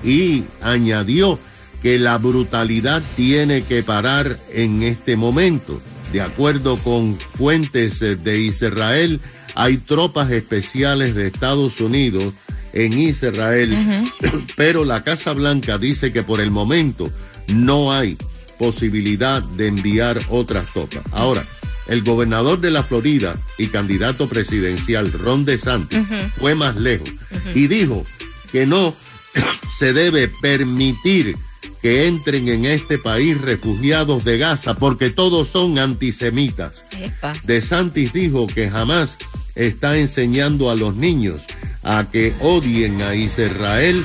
y 0.03 0.43
añadió 0.61 1.39
que 1.81 1.99
la 1.99 2.17
brutalidad 2.17 3.01
tiene 3.15 3.63
que 3.63 3.83
parar 3.83 4.37
en 4.51 4.83
este 4.83 5.15
momento. 5.15 5.81
De 6.11 6.21
acuerdo 6.21 6.77
con 6.77 7.17
fuentes 7.17 7.99
de 7.99 8.39
Israel, 8.39 9.19
hay 9.55 9.77
tropas 9.77 10.31
especiales 10.31 11.15
de 11.15 11.27
Estados 11.27 11.81
Unidos 11.81 12.33
en 12.75 12.99
Israel, 12.99 14.05
pero 14.55 14.83
la 14.83 15.03
Casa 15.03 15.33
Blanca 15.33 15.79
dice 15.79 16.11
que 16.11 16.23
por 16.23 16.39
el 16.41 16.51
momento 16.51 17.09
no 17.47 17.91
hay 17.91 18.17
posibilidad 18.59 19.41
de 19.41 19.67
enviar 19.67 20.19
otras 20.29 20.71
tropas. 20.73 21.01
Ahora, 21.11 21.45
el 21.87 22.03
gobernador 22.03 22.59
de 22.59 22.71
la 22.71 22.83
Florida 22.83 23.37
y 23.57 23.67
candidato 23.67 24.27
presidencial 24.27 25.11
Ron 25.11 25.45
DeSantis 25.45 25.99
fue 26.37 26.55
más 26.55 26.75
lejos 26.75 27.09
y 27.53 27.67
dijo 27.67 28.05
que 28.51 28.65
no 28.65 28.93
se 29.79 29.93
debe 29.93 30.27
permitir 30.27 31.37
que 31.81 32.07
entren 32.07 32.47
en 32.47 32.65
este 32.65 32.97
país 32.97 33.39
refugiados 33.39 34.25
de 34.25 34.37
Gaza 34.39 34.73
porque 34.75 35.11
todos 35.11 35.49
son 35.49 35.77
antisemitas. 35.77 36.83
Epa. 36.99 37.33
De 37.43 37.61
Santis 37.61 38.11
dijo 38.11 38.47
que 38.47 38.69
jamás 38.69 39.17
está 39.53 39.97
enseñando 39.97 40.71
a 40.71 40.75
los 40.75 40.95
niños 40.95 41.41
a 41.85 42.05
que 42.11 42.33
odien 42.41 43.01
a 43.01 43.15
Israel 43.15 44.03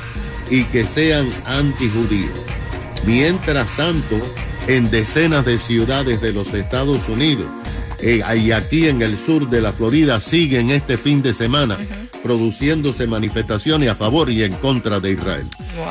y 0.49 0.63
que 0.65 0.85
sean 0.85 1.29
antijudíos. 1.45 2.31
Mientras 3.05 3.67
tanto, 3.75 4.17
en 4.67 4.89
decenas 4.89 5.45
de 5.45 5.57
ciudades 5.57 6.21
de 6.21 6.31
los 6.31 6.53
Estados 6.53 7.09
Unidos 7.09 7.47
eh, 7.99 8.21
y 8.39 8.51
aquí 8.51 8.87
en 8.87 9.01
el 9.01 9.17
sur 9.17 9.49
de 9.49 9.61
la 9.61 9.73
Florida 9.73 10.19
siguen 10.19 10.69
este 10.71 10.97
fin 10.97 11.21
de 11.21 11.33
semana 11.33 11.77
produciéndose 12.23 13.07
manifestaciones 13.07 13.89
a 13.89 13.95
favor 13.95 14.29
y 14.29 14.43
en 14.43 14.53
contra 14.53 14.99
de 14.99 15.11
Israel. 15.11 15.47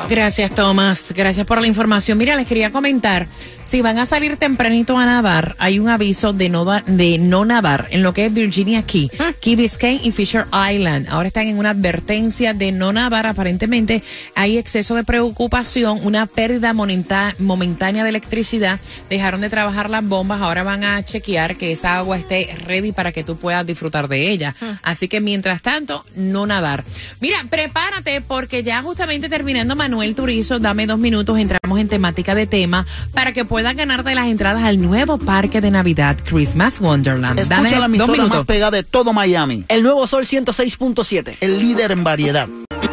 Gracias, 0.09 0.55
Tomás. 0.55 1.13
Gracias 1.15 1.47
por 1.47 1.61
la 1.61 1.67
información. 1.67 2.19
Mira, 2.19 2.37
les 2.37 2.47
quería 2.47 2.71
comentar, 2.71 3.27
si 3.65 3.83
van 3.83 3.99
a 3.99 4.07
salir 4.07 4.37
tempranito 4.37 4.99
a 4.99 5.07
nadar, 5.07 5.57
hay 5.59 5.79
un 5.79 5.89
aviso 5.89 6.33
de 6.33 6.49
no, 6.49 6.65
de 6.65 7.19
no 7.19 7.45
nadar 7.45 7.89
en 7.91 8.03
lo 8.03 8.13
que 8.13 8.27
es 8.27 8.35
Virginia 8.35 8.83
Key, 8.83 9.11
Key 9.41 9.57
Biscayne 9.57 10.01
y 10.05 10.13
Fisher 10.13 10.47
Island. 10.53 11.09
Ahora 11.09 11.29
están 11.29 11.47
en 11.49 11.59
una 11.59 11.71
advertencia 11.71 12.53
de 12.55 12.73
no 12.73 12.93
nadar. 12.93 13.27
Aparentemente 13.27 14.03
hay 14.35 14.59
exceso 14.59 14.95
de 14.95 15.05
preocupación, 15.05 16.01
una 16.05 16.27
pérdida 16.27 16.73
monenta- 16.73 17.35
momentánea 17.39 18.03
de 18.05 18.11
electricidad. 18.11 18.81
Dejaron 19.09 19.41
de 19.41 19.51
trabajar 19.51 19.89
las 19.91 20.05
bombas, 20.05 20.41
ahora 20.43 20.63
van 20.63 20.85
a 20.85 21.03
chequear 21.05 21.57
que 21.57 21.73
esa 21.73 21.97
agua 21.99 22.17
esté 22.19 22.55
ready 22.67 22.93
para 22.93 23.13
que 23.13 23.25
tú 23.25 23.37
puedas 23.37 23.67
disfrutar 23.67 24.09
de 24.09 24.31
ella. 24.31 24.55
Así 24.83 25.09
que 25.09 25.21
mientras 25.21 25.63
tanto, 25.63 26.05
no 26.21 26.47
nadar. 26.47 26.85
Mira, 27.21 27.39
prepárate 27.51 28.21
porque 28.21 28.63
ya 28.63 28.83
justamente 28.83 29.29
terminando 29.29 29.75
Manuel 29.77 30.15
Turizo, 30.15 30.59
dame 30.59 30.87
dos 30.87 30.99
minutos, 30.99 31.39
entramos 31.39 31.79
en 31.81 31.89
temática 31.89 32.35
de 32.35 32.47
tema 32.47 32.87
para 33.13 33.33
que 33.33 33.45
puedas 33.45 33.75
ganarte 33.75 34.15
las 34.15 34.27
entradas 34.29 34.63
al 34.65 34.81
nuevo 34.81 35.19
parque 35.19 35.61
de 35.61 35.71
Navidad 35.71 36.17
Christmas 36.25 36.81
Wonderland. 36.81 37.39
Escucha 37.39 37.57
Dame 37.57 37.71
la 37.71 37.77
dos 37.79 37.85
emisora 37.87 38.07
más 38.09 38.19
minutos. 38.19 38.47
pegada 38.47 38.71
de 38.77 38.83
todo 38.83 39.13
Miami. 39.13 39.65
El 39.69 39.83
nuevo 39.83 40.07
Sol 40.07 40.25
106.7. 40.27 41.37
El 41.41 41.59
líder 41.59 41.93
en 41.93 42.05
variedad. 42.05 42.49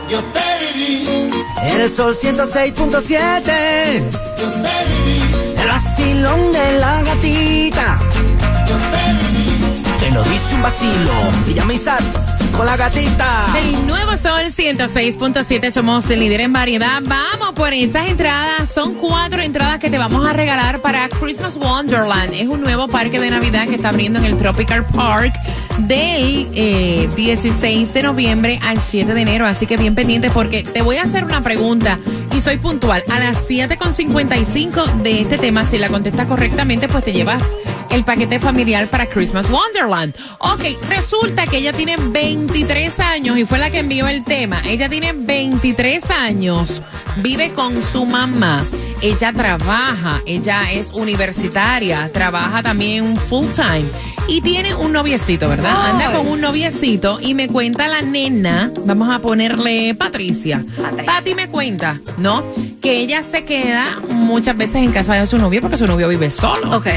Yo 0.10 0.24
te 0.24 0.76
viví, 0.76 1.06
El 1.64 1.90
Sol 1.92 2.14
106.7. 2.14 4.02
yo 4.40 4.50
te 4.50 4.86
viví, 4.88 5.22
El 5.62 5.68
vacilón 5.68 6.52
de 6.54 6.80
la 6.80 7.02
gatita. 7.04 8.00
Lo 10.18 10.56
un 10.56 10.62
vacilo. 10.62 11.74
Isaac 11.74 12.02
con 12.56 12.66
la 12.66 12.76
gatita. 12.76 13.46
El 13.56 13.86
nuevo 13.86 14.12
Sol 14.18 14.46
106.7, 14.46 15.72
somos 15.72 16.10
el 16.10 16.22
líder 16.22 16.42
en 16.42 16.54
variedad. 16.54 17.02
Vamos 17.04 17.52
por 17.54 17.72
esas 17.74 18.10
entradas. 18.10 18.72
Son 18.74 18.96
cuatro 18.96 19.42
entradas 19.42 19.78
que 19.80 19.90
te 19.90 19.98
vamos 19.98 20.26
a 20.26 20.34
regalar 20.34 20.82
para 20.82 21.08
Christmas 21.10 21.58
Wonderland. 21.58 22.34
Es 22.34 22.48
un 22.48 22.62
nuevo 22.62 22.88
parque 22.88 23.20
de 23.20 23.30
Navidad 23.30 23.68
que 23.68 23.76
está 23.76 23.90
abriendo 23.90 24.18
en 24.18 24.26
el 24.26 24.38
Tropical 24.38 24.86
Park 24.86 25.34
del 25.80 26.50
eh, 26.56 27.08
16 27.16 27.94
de 27.94 28.04
noviembre 28.04 28.60
al 28.64 28.82
7 28.82 29.14
de 29.14 29.22
enero. 29.22 29.46
Así 29.46 29.68
que 29.68 29.78
bien 29.78 29.94
pendiente 29.94 30.32
porque 30.32 30.64
te 30.64 30.82
voy 30.82 30.98
a 30.98 31.04
hacer 31.04 31.26
una 31.26 31.42
pregunta 31.42 32.00
y 32.36 32.42
soy 32.42 32.58
puntual. 32.58 33.04
A 33.10 33.20
las 33.20 33.48
7.55 33.48 35.04
de 35.04 35.22
este 35.22 35.38
tema, 35.38 35.64
si 35.66 35.78
la 35.78 35.90
contestas 35.90 36.26
correctamente, 36.26 36.88
pues 36.88 37.04
te 37.04 37.14
llevas 37.14 37.44
el 37.90 38.04
paquete 38.04 38.40
familiar 38.40 38.88
para 38.88 39.06
Christmas 39.06 39.50
Wonderland. 39.50 40.16
Ok, 40.40 40.64
resulta 40.90 41.48
que 41.48 41.58
ella 41.58 41.74
tiene 41.74 41.96
23 41.98 43.00
años 43.00 43.38
y 43.38 43.46
fue 43.46 43.60
la 43.60 43.70
que 43.70 43.80
envió 43.80 44.08
el 44.08 44.24
tema. 44.24 44.62
Ella 44.66 44.90
tiene 44.90 45.14
23 45.14 46.10
años, 46.12 46.82
vive 47.18 47.52
con 47.52 47.82
su 47.84 48.06
mamá. 48.06 48.66
Ella 49.02 49.32
trabaja, 49.32 50.22
ella 50.26 50.72
es 50.72 50.90
universitaria, 50.92 52.12
trabaja 52.12 52.64
también 52.64 53.16
full 53.16 53.48
time 53.50 53.86
y 54.28 54.42
tiene 54.42 54.76
un 54.76 54.92
noviecito, 54.92 55.48
¿verdad? 55.48 55.92
Anda 55.92 56.12
con 56.12 56.28
un 56.28 56.42
noviecito 56.42 57.20
y 57.22 57.34
me 57.34 57.48
cuenta 57.48 57.88
la 57.88 58.02
nena, 58.02 58.72
vamos 58.86 59.10
a 59.10 59.20
ponerle 59.20 59.96
Patricia. 59.96 60.66
Pati 61.06 61.36
me 61.36 61.48
cuenta, 61.48 62.02
¿no? 62.18 62.44
Que 62.82 63.00
ella 63.00 63.24
se 63.24 63.46
queda 63.46 63.86
muchas 64.10 64.58
veces 64.58 64.78
en 64.78 64.92
casa 64.92 65.14
de 65.16 65.26
su 65.26 65.38
novio 65.38 65.62
porque 65.62 65.78
su 65.78 65.88
novio 65.88 66.10
vive 66.10 66.30
solo. 66.30 66.76
Ok. 66.76 66.88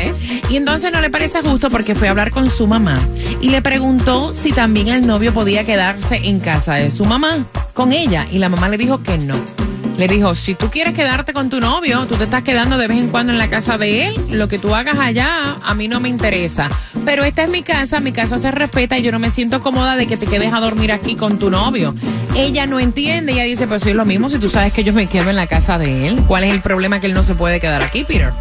Y 0.48 0.56
entonces 0.56 0.92
no 0.92 1.00
le 1.00 1.10
parece 1.10 1.40
justo 1.42 1.70
porque 1.70 1.94
fue 1.94 2.08
a 2.08 2.10
hablar 2.10 2.30
con 2.30 2.50
su 2.50 2.66
mamá 2.66 2.98
y 3.40 3.50
le 3.50 3.62
preguntó 3.62 4.34
si 4.34 4.52
también 4.52 4.88
el 4.88 5.06
novio 5.06 5.32
podía 5.32 5.64
quedarse 5.64 6.16
en 6.16 6.40
casa 6.40 6.74
de 6.74 6.90
su 6.90 7.04
mamá 7.04 7.46
con 7.74 7.92
ella 7.92 8.26
y 8.30 8.38
la 8.38 8.48
mamá 8.48 8.68
le 8.68 8.78
dijo 8.78 9.02
que 9.02 9.18
no. 9.18 9.36
Le 10.00 10.08
dijo, 10.08 10.34
si 10.34 10.54
tú 10.54 10.70
quieres 10.70 10.94
quedarte 10.94 11.34
con 11.34 11.50
tu 11.50 11.60
novio, 11.60 12.06
tú 12.06 12.14
te 12.14 12.24
estás 12.24 12.42
quedando 12.42 12.78
de 12.78 12.88
vez 12.88 12.96
en 12.96 13.10
cuando 13.10 13.34
en 13.34 13.38
la 13.38 13.50
casa 13.50 13.76
de 13.76 14.06
él, 14.06 14.16
lo 14.30 14.48
que 14.48 14.58
tú 14.58 14.74
hagas 14.74 14.98
allá 14.98 15.58
a 15.62 15.74
mí 15.74 15.88
no 15.88 16.00
me 16.00 16.08
interesa. 16.08 16.70
Pero 17.04 17.22
esta 17.22 17.42
es 17.42 17.50
mi 17.50 17.60
casa, 17.60 18.00
mi 18.00 18.10
casa 18.10 18.38
se 18.38 18.50
respeta 18.50 18.96
y 18.96 19.02
yo 19.02 19.12
no 19.12 19.18
me 19.18 19.30
siento 19.30 19.60
cómoda 19.60 19.96
de 19.96 20.06
que 20.06 20.16
te 20.16 20.26
quedes 20.26 20.54
a 20.54 20.60
dormir 20.60 20.90
aquí 20.90 21.16
con 21.16 21.38
tu 21.38 21.50
novio. 21.50 21.94
Ella 22.34 22.66
no 22.66 22.80
entiende, 22.80 23.32
ella 23.32 23.42
dice, 23.42 23.66
pues 23.66 23.82
sí, 23.82 23.90
es 23.90 23.94
lo 23.94 24.06
mismo 24.06 24.30
si 24.30 24.38
tú 24.38 24.48
sabes 24.48 24.72
que 24.72 24.84
yo 24.84 24.94
me 24.94 25.06
quedo 25.06 25.28
en 25.28 25.36
la 25.36 25.46
casa 25.46 25.76
de 25.76 26.08
él. 26.08 26.24
¿Cuál 26.26 26.44
es 26.44 26.54
el 26.54 26.62
problema 26.62 26.98
que 26.98 27.06
él 27.06 27.12
no 27.12 27.22
se 27.22 27.34
puede 27.34 27.60
quedar 27.60 27.82
aquí, 27.82 28.04
Peter? 28.04 28.32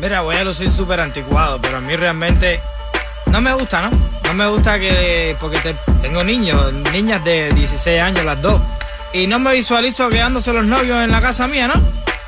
Mira, 0.01 0.21
voy 0.21 0.37
a 0.37 0.45
lucir 0.45 0.71
súper 0.71 1.01
anticuado, 1.01 1.61
pero 1.61 1.79
a 1.79 1.81
mí 1.81 1.97
realmente 1.97 2.61
no 3.31 3.41
me 3.41 3.53
gusta, 3.55 3.83
¿no? 3.83 3.91
No 4.25 4.35
me 4.35 4.47
gusta 4.49 4.79
que, 4.79 5.37
porque 5.41 5.59
te- 5.59 5.75
tengo 6.03 6.23
niños, 6.23 6.73
niñas 6.93 7.25
de 7.25 7.53
16 7.53 8.01
años 8.01 8.25
las 8.25 8.41
dos, 8.41 8.61
y 9.13 9.27
no 9.27 9.39
me 9.39 9.53
visualizo 9.55 10.09
quedándose 10.09 10.53
los 10.53 10.65
novios 10.65 11.03
en 11.03 11.11
la 11.11 11.21
casa 11.21 11.47
mía, 11.47 11.67
¿no? 11.69 11.75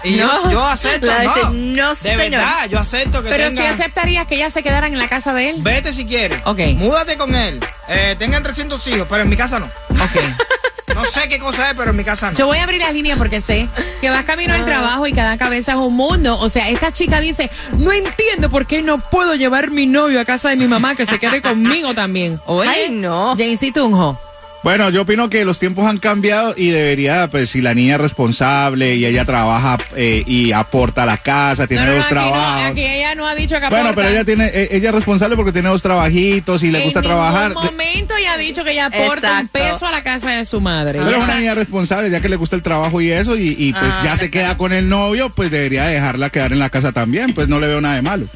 Y 0.05 0.17
yo, 0.17 0.27
No. 0.27 0.51
yo 0.51 0.67
acepto, 0.67 1.07
La 1.07 1.21
dice, 1.21 1.41
no, 1.45 1.51
no, 1.53 1.91
de 1.91 1.97
señor. 1.97 2.19
verdad, 2.31 2.69
yo 2.69 2.79
acepto 2.81 3.23
que 3.23 3.29
Pero 3.31 3.51
si 3.53 3.59
aceptarías 3.61 4.27
que 4.27 4.35
ellas 4.35 4.53
se 4.53 4.63
quedaran 4.65 4.93
en 4.93 4.99
la 4.99 5.07
casa 5.09 5.33
de 5.33 5.51
él. 5.51 5.57
Vete 5.61 5.93
si 5.93 6.05
quieres. 6.05 6.41
Ok. 6.45 6.59
Múdate 6.77 7.17
con 7.17 7.33
él. 7.37 7.61
Eh, 7.89 8.17
tengan 8.19 8.43
300 8.43 8.85
hijos, 8.89 9.07
pero 9.09 9.23
en 9.23 9.29
mi 9.29 9.37
casa 9.37 9.61
no. 9.61 9.67
Ok. 9.67 10.17
No 10.95 11.05
sé 11.05 11.29
qué 11.29 11.39
cosa 11.39 11.71
es, 11.71 11.77
pero 11.77 11.91
en 11.91 11.97
mi 11.97 12.05
casa 12.05 12.31
no. 12.31 12.37
Yo 12.37 12.47
voy 12.47 12.59
a 12.59 12.65
abrir 12.65 12.81
la 12.81 12.91
línea 12.91 13.17
porque 13.17 13.41
sé 13.41 13.69
que 14.01 14.11
vas 14.11 14.25
camino 14.25 14.55
al 14.55 14.65
trabajo 14.65 15.07
y 15.07 15.13
cada 15.13 15.37
cabeza 15.39 15.73
es 15.73 15.79
un 15.79 15.95
mundo. 15.95 16.39
O 16.39 16.49
sea, 16.49 16.69
esta 16.69 16.93
chica 16.93 17.21
dice, 17.21 17.51
no 17.79 17.93
entiendo 17.93 18.51
por 18.51 18.67
qué 18.67 18.83
no 18.83 18.99
puedo 18.99 19.35
llevar 19.35 19.71
mi 19.71 19.87
novio 19.87 20.21
a 20.21 20.25
casa 20.25 20.51
de 20.51 20.57
mi 20.57 20.67
mamá 20.67 20.95
que 20.95 21.07
se 21.07 21.19
quede 21.19 21.43
conmigo 21.43 21.95
también. 21.95 22.41
Oye, 22.47 22.69
Ay, 22.69 22.91
no. 22.91 23.37
Jaycee 23.37 23.73
Tunjo. 23.73 24.19
Bueno, 24.63 24.91
yo 24.91 25.03
opino 25.03 25.29
que 25.29 25.45
los 25.45 25.59
tiempos 25.59 25.87
han 25.89 25.99
cambiado 25.99 26.55
y 26.57 26.71
debería, 26.71 27.27
pues, 27.29 27.51
si 27.51 27.61
la 27.61 27.75
niña 27.75 27.97
es 27.97 28.01
responsable 28.01 28.95
y 28.95 29.05
ella 29.05 29.25
trabaja 29.25 29.77
eh, 29.97 30.23
y 30.25 30.53
aporta 30.53 31.03
a 31.03 31.07
la 31.07 31.17
casa, 31.17 31.67
tiene 31.67 31.83
No, 31.85 31.91
no, 31.91 31.97
dos 31.97 32.05
aquí, 32.07 32.15
no, 32.15 32.21
trabajos. 32.21 32.65
aquí 32.71 32.87
ella 32.87 33.15
no 33.17 33.27
ha 33.27 33.35
dicho 33.35 33.57
que 33.59 33.69
Bueno, 33.69 33.87
aporta. 33.89 33.95
pero 33.97 34.09
ella 34.11 34.25
tiene, 34.25 34.47
eh, 34.55 34.69
ella 34.71 34.91
es 34.91 34.95
responsable 34.95 35.35
porque 35.35 35.51
tiene 35.51 35.69
dos 35.69 35.83
trabajitos 35.83 36.63
y 36.63 36.71
le 36.71 36.79
gusta 36.85 37.01
en 37.01 37.05
trabajar. 37.07 37.49
ningún 37.49 37.65
momento 37.65 38.15
ella 38.17 38.35
ha 38.35 38.39
dicho 38.39 38.63
que 38.63 38.71
ella 38.71 38.87
aporta 38.87 39.41
un 39.41 39.49
peso 39.49 39.85
a 39.85 39.91
la 39.91 40.05
casa 40.05 40.31
de 40.31 40.45
su 40.45 40.61
madre. 40.61 41.01
Pero 41.01 41.11
es 41.11 41.17
una 41.25 41.35
niña 41.41 41.55
responsable, 41.55 42.09
ya 42.09 42.21
que 42.21 42.29
le 42.29 42.37
gusta 42.37 42.55
el 42.55 42.63
trabajo 42.63 43.01
y 43.01 43.11
eso, 43.11 43.37
y, 43.37 43.57
y, 43.59 43.73
pues 43.73 43.93
Ah, 43.99 44.01
ya 44.05 44.17
se 44.17 44.31
queda 44.31 44.57
con 44.57 44.73
el 44.73 44.89
novio, 44.89 45.31
pues 45.31 45.51
debería 45.51 45.87
dejarla 45.87 46.31
quedar 46.31 46.53
en 46.53 46.61
la 46.61 46.71
casa 46.71 46.93
también, 46.93 47.35
pues 47.35 47.49
no 47.49 47.59
le 47.59 47.67
veo 47.67 47.81
nada 47.81 47.97
de 47.97 48.03
malo. 48.03 48.27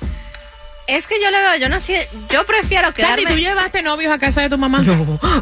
Es 0.86 1.06
que 1.06 1.16
yo 1.20 1.30
le 1.30 1.38
veo, 1.38 1.56
yo 1.56 1.68
no 1.68 1.80
sé, 1.80 2.08
yo 2.30 2.44
prefiero 2.44 2.86
Sandy, 2.88 3.02
quedarme. 3.02 3.24
¿tú 3.24 3.34
llevaste 3.36 3.82
novios 3.82 4.12
a 4.12 4.18
casa 4.18 4.42
de 4.42 4.48
tu 4.48 4.56
mamá? 4.56 4.84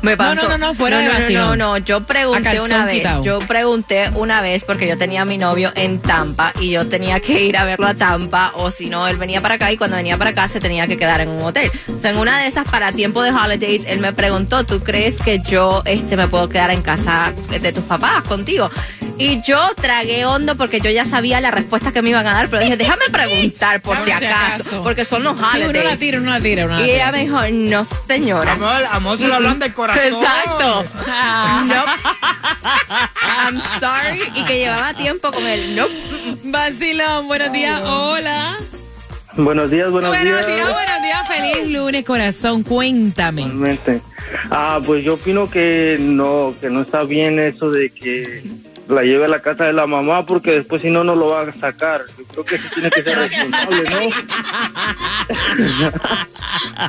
Me 0.02 0.16
pasó. 0.16 0.34
No, 0.34 0.42
no, 0.42 0.48
no, 0.48 0.66
no, 0.68 0.74
fuera 0.74 1.02
no, 1.02 1.12
de 1.12 1.30
no, 1.34 1.40
no, 1.40 1.56
no, 1.56 1.56
no, 1.56 1.78
yo 1.78 2.00
pregunté 2.04 2.60
una 2.60 2.86
vez, 2.86 2.96
quitado. 2.96 3.22
yo 3.22 3.38
pregunté 3.40 4.10
una 4.14 4.40
vez 4.40 4.64
porque 4.64 4.88
yo 4.88 4.96
tenía 4.96 5.22
a 5.22 5.24
mi 5.24 5.36
novio 5.36 5.70
en 5.74 6.00
Tampa 6.00 6.52
y 6.60 6.70
yo 6.70 6.86
tenía 6.86 7.20
que 7.20 7.44
ir 7.44 7.56
a 7.58 7.64
verlo 7.64 7.86
a 7.86 7.94
Tampa 7.94 8.52
o 8.56 8.70
si 8.70 8.88
no, 8.88 9.06
él 9.06 9.18
venía 9.18 9.42
para 9.42 9.56
acá 9.56 9.70
y 9.70 9.76
cuando 9.76 9.96
venía 9.96 10.16
para 10.16 10.30
acá 10.30 10.48
se 10.48 10.60
tenía 10.60 10.86
que 10.86 10.96
quedar 10.96 11.20
en 11.20 11.28
un 11.28 11.42
hotel. 11.42 11.70
O 11.94 12.00
sea, 12.00 12.10
en 12.10 12.16
una 12.16 12.40
de 12.40 12.46
esas 12.46 12.66
para 12.68 12.92
tiempo 12.92 13.22
de 13.22 13.30
holidays, 13.30 13.82
él 13.86 14.00
me 14.00 14.12
preguntó, 14.12 14.64
¿tú 14.64 14.82
crees 14.82 15.16
que 15.16 15.40
yo 15.40 15.82
este 15.84 16.16
me 16.16 16.26
puedo 16.26 16.48
quedar 16.48 16.70
en 16.70 16.80
casa 16.80 17.34
de 17.50 17.72
tus 17.72 17.84
papás 17.84 18.24
contigo? 18.24 18.70
Y 19.16 19.40
yo 19.42 19.60
tragué 19.76 20.24
hondo 20.26 20.56
porque 20.56 20.80
yo 20.80 20.90
ya 20.90 21.04
sabía 21.04 21.40
la 21.40 21.52
respuesta 21.52 21.92
que 21.92 22.02
me 22.02 22.10
iban 22.10 22.26
a 22.26 22.32
dar, 22.34 22.48
pero 22.48 22.62
dije, 22.62 22.76
déjame 22.76 23.04
preguntar 23.12 23.80
por 23.80 23.96
si 23.98 24.10
acaso, 24.10 24.26
acaso. 24.56 24.82
porque 24.82 25.04
son 25.04 25.22
los 25.22 25.34
Sí, 25.38 25.44
uno 25.44 25.58
la 25.58 25.66
holidays. 25.68 25.98
tira, 26.00 26.18
uno 26.18 26.30
la 26.30 26.40
tira, 26.40 26.64
uno 26.64 26.74
la 26.74 26.80
y 26.80 26.84
tira. 26.84 26.96
ella 26.96 27.12
me 27.12 27.18
dijo, 27.20 27.40
no 27.52 27.86
señora. 28.08 28.52
Amor, 28.52 28.82
amor 28.90 29.18
se 29.18 29.28
lo 29.28 29.34
hablan 29.36 29.58
del 29.60 29.72
corazón. 29.72 30.02
Exacto. 30.04 30.84
Ah. 31.06 31.64
Nope. 31.66 31.90
I'm 33.46 33.60
sorry. 33.80 34.22
Y 34.40 34.44
que 34.44 34.58
llevaba 34.58 34.94
tiempo 34.94 35.30
con 35.30 35.46
él. 35.46 35.76
Nope. 35.76 35.92
Vacilón, 36.44 37.28
buenos 37.28 37.52
días, 37.52 37.82
hola. 37.88 38.56
Buenos 39.36 39.70
días, 39.70 39.90
buenos, 39.90 40.10
Buenos 40.10 40.46
días, 40.46 40.70
buenos 40.72 41.02
días, 41.02 41.28
feliz 41.28 41.72
lunes, 41.72 42.04
corazón, 42.04 42.62
cuéntame. 42.62 43.42
Igualmente. 43.42 44.00
Ah, 44.50 44.80
pues 44.84 45.04
yo 45.04 45.14
opino 45.14 45.48
que 45.50 45.96
no, 46.00 46.54
que 46.60 46.68
no 46.70 46.82
está 46.82 47.02
bien 47.04 47.38
eso 47.40 47.70
de 47.70 47.90
que 47.90 48.42
la 48.88 49.02
lleve 49.02 49.24
a 49.24 49.28
la 49.28 49.40
casa 49.40 49.64
de 49.64 49.72
la 49.72 49.86
mamá 49.86 50.26
porque 50.26 50.52
después 50.52 50.82
si 50.82 50.90
no 50.90 51.04
no 51.04 51.14
lo 51.14 51.28
va 51.28 51.42
a 51.42 51.54
sacar. 51.54 52.02
Yo 52.18 52.24
creo 52.26 52.44
que 52.44 52.58
sí 52.58 52.64
tiene 52.74 52.90
que 52.90 53.02
ser 53.02 53.16
responsable, 53.16 53.84
¿no? 53.90 54.00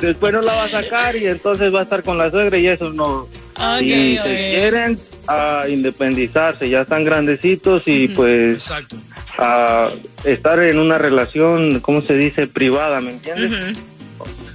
después 0.00 0.32
no 0.32 0.42
la 0.42 0.54
va 0.54 0.64
a 0.64 0.68
sacar 0.68 1.16
y 1.16 1.26
entonces 1.26 1.74
va 1.74 1.80
a 1.80 1.82
estar 1.84 2.02
con 2.02 2.18
la 2.18 2.30
suegra 2.30 2.58
y 2.58 2.66
eso 2.68 2.90
no. 2.92 3.28
Ok, 3.58 3.78
si 3.80 4.18
ok. 4.18 4.24
se 4.24 4.50
quieren 4.50 4.98
a 5.28 5.64
independizarse, 5.68 6.68
ya 6.68 6.82
están 6.82 7.04
grandecitos 7.04 7.82
y 7.86 8.08
pues 8.08 8.58
Exacto. 8.58 8.96
a 9.38 9.90
estar 10.24 10.62
en 10.62 10.78
una 10.78 10.98
relación, 10.98 11.80
¿cómo 11.80 12.02
se 12.02 12.14
dice? 12.16 12.46
Privada, 12.46 13.00
¿me 13.00 13.12
entiendes? 13.12 13.78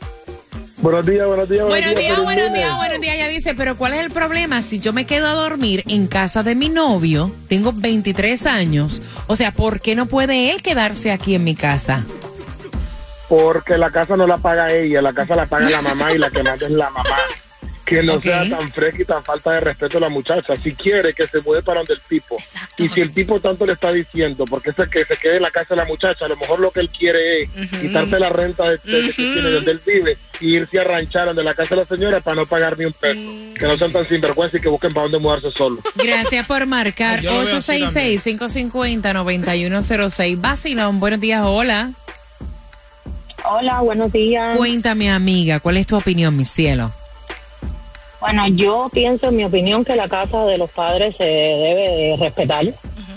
Buenos 0.83 1.05
días, 1.05 1.27
buenos 1.27 1.47
días, 1.49 1.67
Buenos 1.67 1.95
días, 1.95 2.23
buenos 2.23 2.55
días, 2.55 2.75
buenos 2.77 3.01
días. 3.03 3.15
Ella 3.15 3.29
dice, 3.29 3.55
pero 3.55 3.77
¿cuál 3.77 3.93
es 3.93 4.01
el 4.01 4.11
problema? 4.11 4.63
Si 4.63 4.81
yo 4.81 4.95
me 4.95 5.05
quedo 5.05 5.27
a 5.27 5.35
dormir 5.35 5.85
en 5.89 6.07
casa 6.07 6.43
de 6.43 6.55
mi 6.55 6.71
novio, 6.71 7.31
tengo 7.49 7.73
23 7.75 8.47
años, 8.47 9.03
o 9.27 9.37
sea, 9.37 9.53
¿por 9.53 9.83
qué 9.83 9.95
no 9.95 10.07
puede 10.07 10.51
él 10.51 10.63
quedarse 10.63 11.13
aquí 11.13 11.35
en 11.35 11.45
mi 11.45 11.55
casa? 11.55 12.07
Porque 13.29 13.77
la 13.77 13.91
casa 13.91 14.17
no 14.17 14.27
la 14.27 14.39
paga 14.39 14.73
ella, 14.73 15.03
la 15.03 15.13
casa 15.13 15.37
la 15.37 15.45
paga 15.45 15.69
la 15.69 15.83
mamá 15.83 16.15
y 16.15 16.19
la 16.19 16.31
que 16.31 16.43
manda 16.43 16.65
es 16.67 16.73
la 16.73 16.89
mamá. 16.89 17.17
Que 17.91 18.03
no 18.05 18.21
sea 18.23 18.49
tan 18.49 18.73
fresca 18.73 19.03
y 19.03 19.05
tan 19.05 19.25
falta 19.25 19.53
de 19.53 19.61
respeto 19.61 19.99
a 19.99 20.01
la 20.03 20.09
muchacha. 20.09 20.55
Si 20.63 20.73
quiere 20.75 21.13
que 21.13 21.27
se 21.27 21.41
mueve 21.41 21.63
para 21.63 21.81
donde 21.81 21.95
el 21.95 22.01
tipo. 22.09 22.37
Y 22.79 22.89
si 22.89 23.01
el 23.01 23.13
tipo 23.13 23.41
tanto 23.41 23.67
le 23.67 23.73
está 23.73 23.93
diciendo, 23.93 24.45
porque 24.47 24.71
es 24.71 24.77
que 24.89 25.05
se 25.05 25.17
quede 25.17 25.37
en 25.37 25.43
la 25.43 25.51
casa 25.51 25.75
de 25.75 25.77
la 25.81 25.85
muchacha, 25.87 26.25
a 26.25 26.29
lo 26.29 26.37
mejor 26.37 26.61
lo 26.61 26.71
que 26.71 26.81
él 26.81 26.89
quiere 26.91 27.43
es 27.43 27.51
quitarse 27.81 28.19
la 28.19 28.29
renta 28.31 28.69
de, 28.69 28.79
de- 28.85 29.03
de 29.03 29.09
que 29.09 29.13
tiene 29.13 29.51
donde 29.51 29.73
él 29.73 29.81
vive 29.85 30.17
y 30.41 30.57
irse 30.57 30.79
a 30.81 30.85
ranchar 30.85 31.27
donde 31.27 31.43
la 31.45 31.53
casa 31.55 31.75
de 31.75 31.81
la 31.83 31.87
señora 31.87 32.21
para 32.21 32.37
no 32.37 32.47
pagar 32.47 32.79
ni 32.79 32.85
un 32.87 32.93
peso. 32.93 33.21
Que 33.59 33.67
no 33.67 33.77
sean 33.77 33.93
tan 33.93 34.07
sinvergüenza 34.09 34.57
y 34.57 34.61
que 34.61 34.69
busquen 34.69 34.95
para 34.95 35.03
dónde 35.05 35.19
mudarse 35.19 35.51
solo. 35.51 35.81
Gracias 35.97 36.47
por 36.47 36.65
marcar. 36.67 37.21
Yo 37.21 37.31
lo 37.33 37.45
veo 37.45 37.57
así 37.57 37.83
866-550-9106. 39.03 40.41
Vacilón, 40.41 41.01
buenos 41.01 41.21
días, 41.21 41.43
hola. 41.45 41.91
Hola, 43.45 43.81
buenos 43.81 44.13
días. 44.13 44.57
Cuéntame, 44.57 45.11
amiga, 45.11 45.61
¿cuál 45.61 45.77
es 45.79 45.87
tu 45.87 45.97
opinión, 45.97 46.37
mi 46.37 46.45
cielo? 46.45 46.93
Bueno, 48.21 48.47
yo 48.49 48.91
pienso, 48.93 49.29
en 49.29 49.37
mi 49.37 49.45
opinión, 49.45 49.85
que 49.85 49.97
la 49.97 50.09
casa 50.09 50.45
de 50.45 50.59
los 50.59 50.71
padres 50.71 51.17
se 51.17 51.25
debe 51.25 51.89
de 51.89 52.17
respetar. 52.19 52.67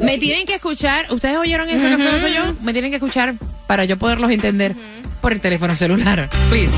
Me 0.00 0.18
tienen 0.18 0.46
que 0.46 0.54
escuchar. 0.54 1.06
¿Ustedes 1.12 1.36
oyeron 1.36 1.68
eso 1.68 1.88
que 1.88 1.96
fue 1.96 2.20
soy 2.20 2.34
yo? 2.34 2.54
Me 2.62 2.72
tienen 2.72 2.90
que 2.90 2.96
escuchar 2.96 3.34
para 3.66 3.84
yo 3.84 3.96
poderlos 3.96 4.30
entender 4.30 4.74
por 5.20 5.32
el 5.32 5.40
teléfono 5.40 5.74
celular. 5.76 6.28
Please. 6.50 6.74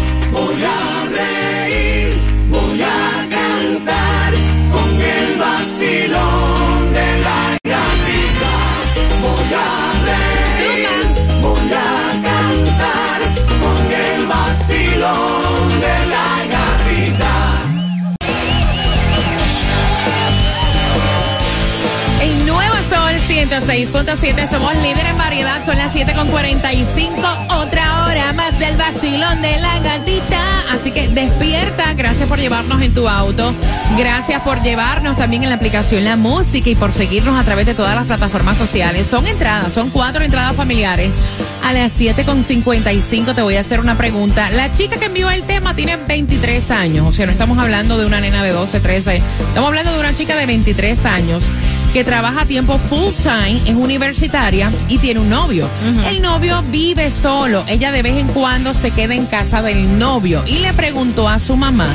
106.7 23.61 24.49
somos 24.51 24.75
líder 24.77 25.07
en 25.07 25.17
variedad, 25.17 25.65
son 25.65 25.79
las 25.79 25.95
7.45, 25.95 27.57
otra 27.57 28.05
hora 28.05 28.35
más 28.35 28.59
del 28.59 28.77
vacilón 28.77 29.41
de 29.41 29.57
la 29.59 29.79
gatita. 29.79 30.41
Así 30.71 30.91
que 30.91 31.09
despierta, 31.09 31.95
gracias 31.95 32.29
por 32.29 32.39
llevarnos 32.39 32.83
en 32.83 32.93
tu 32.93 33.09
auto, 33.09 33.55
gracias 33.97 34.43
por 34.43 34.63
llevarnos 34.63 35.17
también 35.17 35.43
en 35.43 35.49
la 35.49 35.55
aplicación 35.55 36.05
La 36.05 36.17
Música 36.17 36.69
y 36.69 36.75
por 36.75 36.93
seguirnos 36.93 37.35
a 37.41 37.45
través 37.45 37.65
de 37.65 37.73
todas 37.73 37.95
las 37.95 38.05
plataformas 38.05 38.59
sociales. 38.59 39.07
Son 39.07 39.27
entradas, 39.27 39.73
son 39.73 39.89
cuatro 39.89 40.23
entradas 40.23 40.55
familiares. 40.55 41.15
A 41.65 41.73
las 41.73 41.99
7.55 41.99 43.35
te 43.35 43.41
voy 43.41 43.57
a 43.57 43.61
hacer 43.61 43.81
una 43.81 43.97
pregunta. 43.97 44.51
La 44.51 44.71
chica 44.75 44.99
que 44.99 45.07
envió 45.07 45.31
el 45.31 45.45
tema 45.45 45.75
tiene 45.75 45.97
23 45.97 46.71
años, 46.73 47.07
o 47.09 47.13
sea, 47.13 47.25
no 47.25 47.33
estamos 47.33 47.59
hablando 47.59 47.97
de 47.97 48.05
una 48.05 48.21
nena 48.21 48.45
de 48.45 48.51
12, 48.51 48.81
13, 48.81 49.23
estamos 49.49 49.69
hablando 49.69 49.95
de 49.95 50.01
una 50.01 50.13
chica 50.13 50.37
de 50.37 50.45
23 50.45 51.05
años 51.07 51.43
que 51.97 52.05
trabaja 52.05 52.43
a 52.43 52.45
tiempo 52.45 52.77
full 52.77 53.15
time, 53.23 53.59
es 53.65 53.75
universitaria 53.75 54.71
y 54.87 54.99
tiene 54.99 55.21
un 55.21 55.31
novio. 55.31 55.67
El 56.07 56.21
novio 56.21 56.63
vive 56.71 57.11
solo, 57.11 57.65
ella 57.67 57.91
de 57.91 58.03
vez 58.03 58.19
en 58.19 58.29
cuando 58.29 58.75
se 58.75 58.91
queda 58.91 59.15
en 59.15 59.25
casa 59.25 59.63
del 59.63 59.99
novio. 59.99 60.45
Y 60.47 60.59
le 60.59 60.75
preguntó 60.75 61.27
a 61.27 61.39
su 61.39 61.57
mamá 61.57 61.89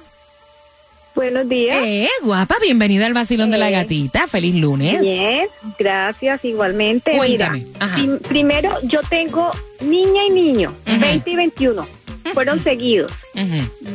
Buenos 1.15 1.47
días. 1.47 1.77
Eh, 1.81 2.09
guapa, 2.23 2.55
bienvenida 2.61 3.05
al 3.05 3.13
Vacilón 3.13 3.49
de 3.49 3.57
la 3.57 3.69
Gatita. 3.69 4.27
Feliz 4.27 4.53
lunes. 4.55 4.99
Bien, 4.99 5.47
gracias, 5.79 6.43
igualmente. 6.43 7.15
Cuéntame, 7.15 7.59
Mira, 7.59 7.69
ajá. 7.79 7.95
prim- 7.95 8.19
primero, 8.19 8.77
yo 8.83 8.99
tengo 9.09 9.49
niña 9.81 10.25
y 10.25 10.31
niño, 10.31 10.73
20 10.85 11.29
y 11.29 11.35
21, 11.37 11.87
fueron 12.33 12.61
seguidos. 12.61 13.13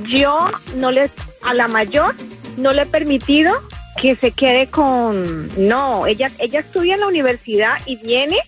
Yo 0.08 0.50
no 0.76 0.90
les, 0.90 1.10
a 1.42 1.52
la 1.52 1.68
mayor, 1.68 2.14
no 2.56 2.72
le 2.72 2.82
he 2.82 2.86
permitido 2.86 3.52
que 4.00 4.16
se 4.16 4.30
quede 4.32 4.68
con, 4.68 5.50
no, 5.68 6.06
ella, 6.06 6.30
ella 6.38 6.60
estudia 6.60 6.94
en 6.94 7.00
la 7.00 7.06
universidad 7.06 7.74
y 7.84 7.96
viene, 7.96 8.38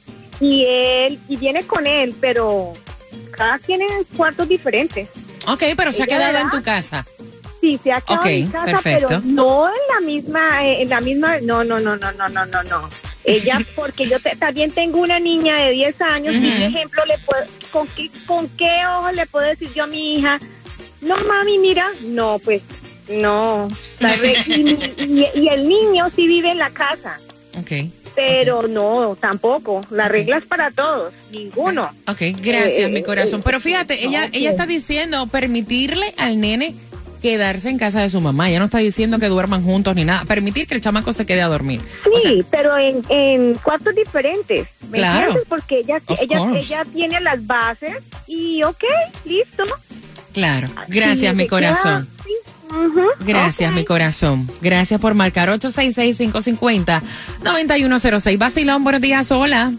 y 0.41 0.65
él, 0.67 1.19
y 1.29 1.37
viene 1.37 1.63
con 1.65 1.87
él, 1.87 2.15
pero 2.21 2.73
cada 3.33 3.59
quien 3.59 3.83
en 3.83 4.05
cuartos 4.17 4.49
diferentes. 4.49 5.09
Ok, 5.47 5.63
pero 5.77 5.93
se 5.93 6.05
ha 6.05 6.07
quedado 6.07 6.39
en 6.39 6.49
tu 6.49 6.63
casa. 6.63 7.05
Sí, 7.63 7.79
se 7.83 7.93
ha 7.93 8.01
quedado 8.01 8.27
en 8.27 8.49
casa, 8.51 8.65
perfecto. 8.83 9.07
pero 9.09 9.21
no 9.25 9.69
en 9.69 9.75
la 9.95 10.01
misma, 10.05 10.67
eh, 10.69 10.83
en 10.83 10.89
la 10.91 11.01
misma, 11.01 11.39
no, 11.41 11.63
no, 11.65 11.79
no, 11.79 11.97
no, 11.97 12.11
no, 12.13 12.29
no, 12.29 12.45
no, 12.45 12.63
no. 12.65 12.91
Ella, 13.25 13.61
porque 13.77 14.07
yo 14.09 14.19
te- 14.19 14.35
también 14.37 14.73
tengo 14.73 14.99
una 14.99 15.19
niña 15.21 15.57
de 15.59 15.71
10 15.71 16.01
años, 16.03 16.35
y 16.35 16.39
un 16.39 16.45
ejemplo 16.61 17.05
le 17.07 17.17
puedo, 17.19 17.45
¿con 17.71 17.87
qué, 17.87 18.11
con 18.27 18.49
qué 18.59 18.81
ojo 18.99 19.13
le 19.13 19.27
puedo 19.27 19.47
decir 19.47 19.73
yo 19.75 19.85
a 19.85 19.87
mi 19.87 20.17
hija? 20.17 20.41
No, 21.01 21.17
mami, 21.25 21.59
mira, 21.59 21.87
no, 22.03 22.41
pues, 22.41 22.63
no. 23.09 23.69
Y, 24.47 24.53
y- 25.05 25.29
y 25.35 25.49
el 25.49 25.69
niño 25.69 26.11
sí 26.17 26.27
vive 26.27 26.51
en 26.51 26.59
la 26.59 26.71
casa, 26.71 27.21
Ok. 27.57 27.89
pero 28.17 28.67
no, 28.67 29.17
tampoco. 29.21 29.83
La 29.91 30.09
regla 30.09 30.39
es 30.39 30.47
para 30.47 30.73
todos, 30.73 31.13
ninguno. 31.31 31.95
Ok, 32.09 32.23
gracias, 32.43 32.89
Eh, 32.89 32.93
mi 32.93 33.03
corazón. 33.05 33.39
eh, 33.39 33.43
Pero 33.45 33.61
fíjate, 33.61 34.05
ella, 34.05 34.29
ella 34.33 34.51
está 34.51 34.67
diciendo 34.67 35.29
permitirle 35.29 36.13
al 36.19 36.41
nene 36.41 36.75
quedarse 37.23 37.71
en 37.71 37.79
casa 37.79 38.03
de 38.03 38.11
su 38.11 38.21
mamá. 38.21 38.51
Ella 38.51 38.59
no 38.59 38.67
está 38.67 38.77
diciendo 38.79 39.19
que 39.19 39.29
duerman 39.29 39.65
juntos 39.65 39.95
ni 39.97 40.05
nada. 40.05 40.27
Permitir 40.27 40.67
que 40.67 40.75
el 40.75 40.83
chamaco 40.83 41.15
se 41.15 41.25
quede 41.25 41.41
a 41.41 41.47
dormir. 41.49 41.81
Sí, 42.23 42.45
pero 42.51 42.77
en, 42.77 43.03
en 43.09 43.55
cuartos 43.55 43.95
diferentes. 43.95 44.69
¿Me 44.91 44.99
Claro. 44.99 45.19
entiendes? 45.21 45.45
Porque 45.49 45.79
ella, 45.79 46.03
ella, 46.21 46.41
ella 46.55 46.85
tiene 46.93 47.19
las 47.21 47.47
bases 47.47 47.97
y 48.27 48.63
ok, 48.65 48.85
listo. 49.25 49.63
Claro. 50.35 50.69
Gracias, 50.89 51.31
Sí, 51.31 51.37
mi 51.37 51.47
corazón. 51.47 52.09
queda- 52.17 52.25
sí, 52.25 52.33
ujú, 52.75 53.07
Gracias, 53.21 53.73
mi 53.73 53.85
corazón. 53.85 54.51
Gracias 54.61 55.01
por 55.01 55.15
marcar 55.15 55.49
866-550-9106. 55.51 58.37
Basilón, 58.39 58.83
buenos 58.85 59.01
días. 59.01 59.31
Hola. 59.31 59.73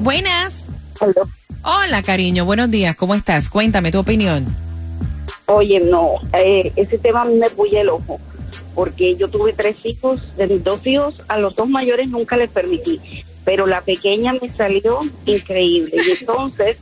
Buenas. 0.00 0.52
Hola, 1.62 2.02
cariño. 2.02 2.44
Buenos 2.44 2.68
días. 2.70 2.96
¿Cómo 2.96 3.14
estás? 3.14 3.48
Cuéntame 3.48 3.90
tu 3.92 4.00
opinión. 4.00 4.44
Oye, 5.46 5.80
no, 5.80 6.14
eh, 6.32 6.72
ese 6.76 6.98
tema 6.98 7.24
me 7.24 7.50
puye 7.50 7.80
el 7.80 7.90
ojo, 7.90 8.18
porque 8.74 9.14
yo 9.16 9.28
tuve 9.28 9.52
tres 9.52 9.76
hijos, 9.84 10.20
de 10.36 10.46
mis 10.46 10.64
dos 10.64 10.80
hijos, 10.86 11.14
a 11.28 11.38
los 11.38 11.54
dos 11.54 11.68
mayores 11.68 12.08
nunca 12.08 12.36
les 12.36 12.48
permití, 12.50 13.00
pero 13.44 13.66
la 13.66 13.82
pequeña 13.82 14.32
me 14.32 14.50
salió 14.56 15.00
increíble. 15.26 15.96
Y 16.06 16.10
entonces, 16.12 16.78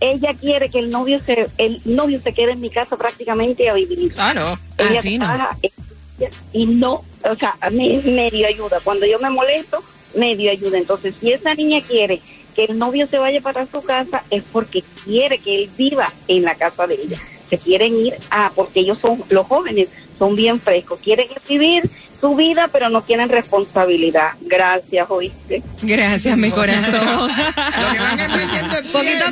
ella 0.00 0.34
quiere 0.34 0.70
que 0.70 0.80
el 0.80 0.90
novio 0.90 1.20
se, 1.24 1.48
el 1.58 1.80
novio 1.84 2.20
se 2.24 2.32
quede 2.32 2.52
en 2.52 2.60
mi 2.60 2.70
casa 2.70 2.96
prácticamente 2.96 3.68
a 3.68 3.74
vivir. 3.74 4.12
Ah, 4.16 4.34
no. 4.34 4.58
Ella 4.78 4.98
Así 4.98 5.18
no. 5.18 5.24
trabaja, 5.26 5.56
ella- 5.62 6.30
y 6.52 6.66
no, 6.66 7.04
o 7.24 7.34
sea, 7.38 7.56
me, 7.70 7.98
medio 8.04 8.46
ayuda. 8.46 8.80
Cuando 8.82 9.06
yo 9.06 9.18
me 9.20 9.30
molesto, 9.30 9.82
medio 10.16 10.50
ayuda. 10.50 10.78
Entonces, 10.78 11.14
si 11.20 11.32
esa 11.32 11.54
niña 11.54 11.80
quiere 11.82 12.20
que 12.56 12.64
el 12.64 12.78
novio 12.78 13.06
se 13.06 13.18
vaya 13.18 13.40
para 13.40 13.66
su 13.66 13.82
casa, 13.82 14.24
es 14.30 14.42
porque 14.50 14.82
quiere 15.04 15.38
que 15.38 15.62
él 15.64 15.70
viva 15.78 16.12
en 16.28 16.42
la 16.42 16.56
casa 16.56 16.86
de 16.86 16.94
ella. 16.94 17.18
Se 17.50 17.58
quieren 17.58 17.94
ir 17.96 18.14
a, 18.30 18.52
porque 18.54 18.80
ellos 18.80 18.98
son, 19.00 19.22
los 19.28 19.46
jóvenes 19.46 19.88
son 20.18 20.36
bien 20.36 20.60
frescos, 20.60 21.00
quieren 21.00 21.26
vivir 21.48 21.90
su 22.20 22.36
vida, 22.36 22.68
pero 22.70 22.88
no 22.90 23.02
tienen 23.02 23.28
responsabilidad. 23.28 24.32
Gracias, 24.42 25.06
oíste. 25.10 25.62
Gracias, 25.82 26.36
mi 26.36 26.50
corazón. 26.50 27.30
Poquito 28.92 29.24
a 29.24 29.30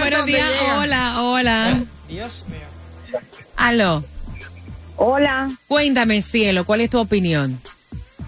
buenos 0.00 0.26
días. 0.26 0.50
Hola, 0.76 1.22
hola. 1.22 1.80
Dios 2.08 2.44
mío. 2.48 3.20
Aló. 3.56 4.04
Hola. 4.96 5.50
Cuéntame, 5.68 6.22
cielo, 6.22 6.64
¿cuál 6.64 6.80
es 6.80 6.90
tu 6.90 6.98
opinión? 6.98 7.60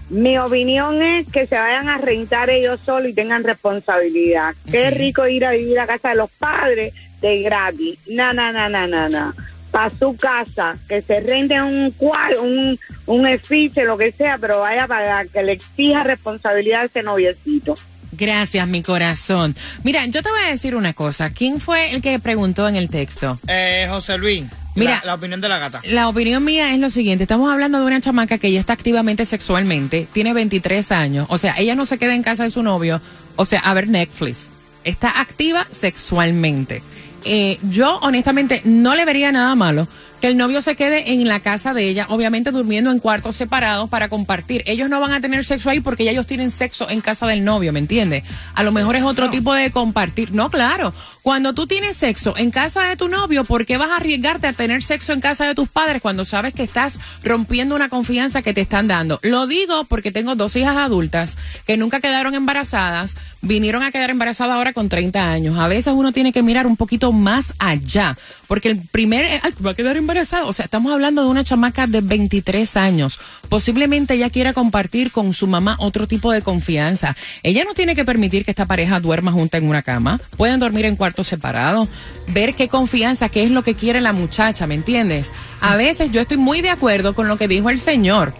Mi 0.09 0.37
opinión 0.37 1.01
es 1.01 1.27
que 1.27 1.47
se 1.47 1.55
vayan 1.55 1.87
a 1.87 1.97
rentar 1.97 2.49
ellos 2.49 2.79
solos 2.85 3.09
y 3.09 3.13
tengan 3.13 3.43
responsabilidad. 3.43 4.55
Qué 4.69 4.89
rico 4.91 5.27
ir 5.27 5.45
a 5.45 5.51
vivir 5.51 5.79
a 5.79 5.87
casa 5.87 6.09
de 6.09 6.15
los 6.15 6.29
padres 6.31 6.93
de 7.21 7.41
gratis. 7.41 7.99
No, 8.07 8.33
no, 8.33 8.51
no, 8.51 8.67
no, 8.69 8.87
no, 8.87 9.09
no. 9.09 9.33
Para 9.71 9.91
su 9.97 10.15
casa, 10.17 10.77
que 10.89 11.01
se 11.01 11.21
rente 11.21 11.61
un 11.61 11.91
cual, 11.91 12.35
un, 12.41 12.77
un 13.05 13.25
edificio, 13.27 13.85
lo 13.85 13.97
que 13.97 14.11
sea, 14.11 14.37
pero 14.37 14.59
vaya 14.59 14.85
para 14.87 15.25
que 15.25 15.41
le 15.43 15.53
exija 15.53 16.03
responsabilidad 16.03 16.81
a 16.81 16.85
ese 16.85 17.03
noviecito. 17.03 17.75
Gracias, 18.11 18.67
mi 18.67 18.81
corazón. 18.83 19.55
Mira, 19.83 20.05
yo 20.07 20.21
te 20.21 20.29
voy 20.29 20.41
a 20.45 20.51
decir 20.51 20.75
una 20.75 20.91
cosa. 20.91 21.29
¿Quién 21.31 21.61
fue 21.61 21.91
el 21.91 22.01
que 22.01 22.19
preguntó 22.19 22.67
en 22.67 22.75
el 22.75 22.89
texto? 22.89 23.39
Eh, 23.47 23.87
José 23.89 24.17
Luis, 24.17 24.43
Mira. 24.75 24.99
la, 24.99 25.05
la 25.05 25.13
opinión 25.15 25.39
de 25.39 25.47
la 25.47 25.57
gata. 25.59 25.79
La 25.85 26.09
opinión 26.09 26.43
mía 26.43 26.73
es 26.73 26.79
lo 26.79 26.89
siguiente. 26.89 27.23
Estamos 27.23 27.49
hablando 27.51 27.79
de 27.79 27.85
una 27.85 28.01
chamaca 28.01 28.37
que 28.37 28.51
ya 28.51 28.59
está 28.59 28.73
activamente 28.73 29.25
sexualmente, 29.25 30.05
tiene 30.11 30.33
23 30.33 30.91
años. 30.91 31.27
O 31.29 31.37
sea, 31.37 31.55
ella 31.57 31.75
no 31.75 31.85
se 31.85 31.97
queda 31.97 32.13
en 32.13 32.23
casa 32.23 32.43
de 32.43 32.49
su 32.51 32.61
novio, 32.61 32.99
o 33.37 33.45
sea, 33.45 33.61
a 33.61 33.73
ver 33.73 33.87
Netflix. 33.87 34.49
Está 34.83 35.21
activa 35.21 35.65
sexualmente. 35.71 36.83
Eh, 37.23 37.59
yo, 37.63 37.99
honestamente, 38.01 38.61
no 38.65 38.95
le 38.95 39.05
vería 39.05 39.31
nada 39.31 39.55
malo 39.55 39.87
que 40.21 40.27
el 40.27 40.37
novio 40.37 40.61
se 40.61 40.75
quede 40.75 41.13
en 41.13 41.27
la 41.27 41.39
casa 41.39 41.73
de 41.73 41.89
ella, 41.89 42.05
obviamente 42.09 42.51
durmiendo 42.51 42.91
en 42.91 42.99
cuartos 42.99 43.35
separados 43.35 43.89
para 43.89 44.07
compartir. 44.07 44.63
Ellos 44.67 44.87
no 44.87 44.99
van 45.01 45.11
a 45.11 45.19
tener 45.19 45.43
sexo 45.43 45.69
ahí 45.69 45.79
porque 45.79 46.05
ya 46.05 46.11
ellos 46.11 46.27
tienen 46.27 46.51
sexo 46.51 46.87
en 46.89 47.01
casa 47.01 47.25
del 47.25 47.43
novio, 47.43 47.73
¿me 47.73 47.79
entiendes? 47.79 48.23
A 48.53 48.61
lo 48.61 48.71
mejor 48.71 48.95
es 48.95 49.03
otro 49.03 49.31
tipo 49.31 49.53
de 49.53 49.71
compartir. 49.71 50.31
No, 50.31 50.51
claro. 50.51 50.93
Cuando 51.23 51.53
tú 51.53 51.65
tienes 51.65 51.97
sexo 51.97 52.35
en 52.37 52.51
casa 52.51 52.83
de 52.83 52.95
tu 52.95 53.07
novio, 53.07 53.43
¿por 53.43 53.65
qué 53.65 53.77
vas 53.77 53.89
a 53.89 53.97
arriesgarte 53.97 54.47
a 54.47 54.53
tener 54.53 54.83
sexo 54.83 55.11
en 55.11 55.21
casa 55.21 55.45
de 55.45 55.55
tus 55.55 55.69
padres 55.69 56.01
cuando 56.01 56.23
sabes 56.23 56.53
que 56.53 56.63
estás 56.63 56.99
rompiendo 57.23 57.75
una 57.75 57.89
confianza 57.89 58.43
que 58.43 58.53
te 58.53 58.61
están 58.61 58.87
dando? 58.87 59.19
Lo 59.23 59.47
digo 59.47 59.85
porque 59.85 60.11
tengo 60.11 60.35
dos 60.35 60.55
hijas 60.55 60.77
adultas 60.77 61.37
que 61.65 61.77
nunca 61.77 61.99
quedaron 61.99 62.35
embarazadas, 62.35 63.15
vinieron 63.41 63.81
a 63.81 63.91
quedar 63.91 64.11
embarazadas 64.11 64.55
ahora 64.55 64.73
con 64.73 64.87
30 64.87 65.31
años. 65.31 65.57
A 65.57 65.67
veces 65.67 65.93
uno 65.95 66.11
tiene 66.11 66.31
que 66.31 66.43
mirar 66.43 66.67
un 66.67 66.77
poquito 66.77 67.11
más 67.11 67.53
allá, 67.57 68.17
porque 68.51 68.67
el 68.67 68.81
primer, 68.81 69.23
eh, 69.23 69.39
ay, 69.41 69.53
va 69.65 69.71
a 69.71 69.73
quedar 69.75 69.95
embarazada. 69.95 70.43
O 70.43 70.51
sea, 70.51 70.65
estamos 70.65 70.91
hablando 70.91 71.23
de 71.23 71.29
una 71.29 71.41
chamaca 71.41 71.87
de 71.87 72.01
23 72.01 72.75
años. 72.75 73.17
Posiblemente 73.47 74.15
ella 74.15 74.29
quiera 74.29 74.51
compartir 74.51 75.09
con 75.13 75.33
su 75.33 75.47
mamá 75.47 75.77
otro 75.79 76.05
tipo 76.05 76.33
de 76.33 76.41
confianza. 76.41 77.15
Ella 77.43 77.63
no 77.63 77.73
tiene 77.73 77.95
que 77.95 78.03
permitir 78.03 78.43
que 78.43 78.51
esta 78.51 78.65
pareja 78.65 78.99
duerma 78.99 79.31
junta 79.31 79.57
en 79.57 79.69
una 79.69 79.83
cama. 79.83 80.19
Pueden 80.35 80.59
dormir 80.59 80.83
en 80.83 80.97
cuartos 80.97 81.27
separados. 81.27 81.87
Ver 82.27 82.53
qué 82.53 82.67
confianza, 82.67 83.29
qué 83.29 83.45
es 83.45 83.51
lo 83.51 83.63
que 83.63 83.75
quiere 83.75 84.01
la 84.01 84.11
muchacha, 84.11 84.67
¿me 84.67 84.75
entiendes? 84.75 85.31
A 85.61 85.77
veces 85.77 86.11
yo 86.11 86.19
estoy 86.19 86.35
muy 86.35 86.59
de 86.59 86.71
acuerdo 86.71 87.15
con 87.15 87.29
lo 87.29 87.37
que 87.37 87.47
dijo 87.47 87.69
el 87.69 87.79
señor 87.79 88.33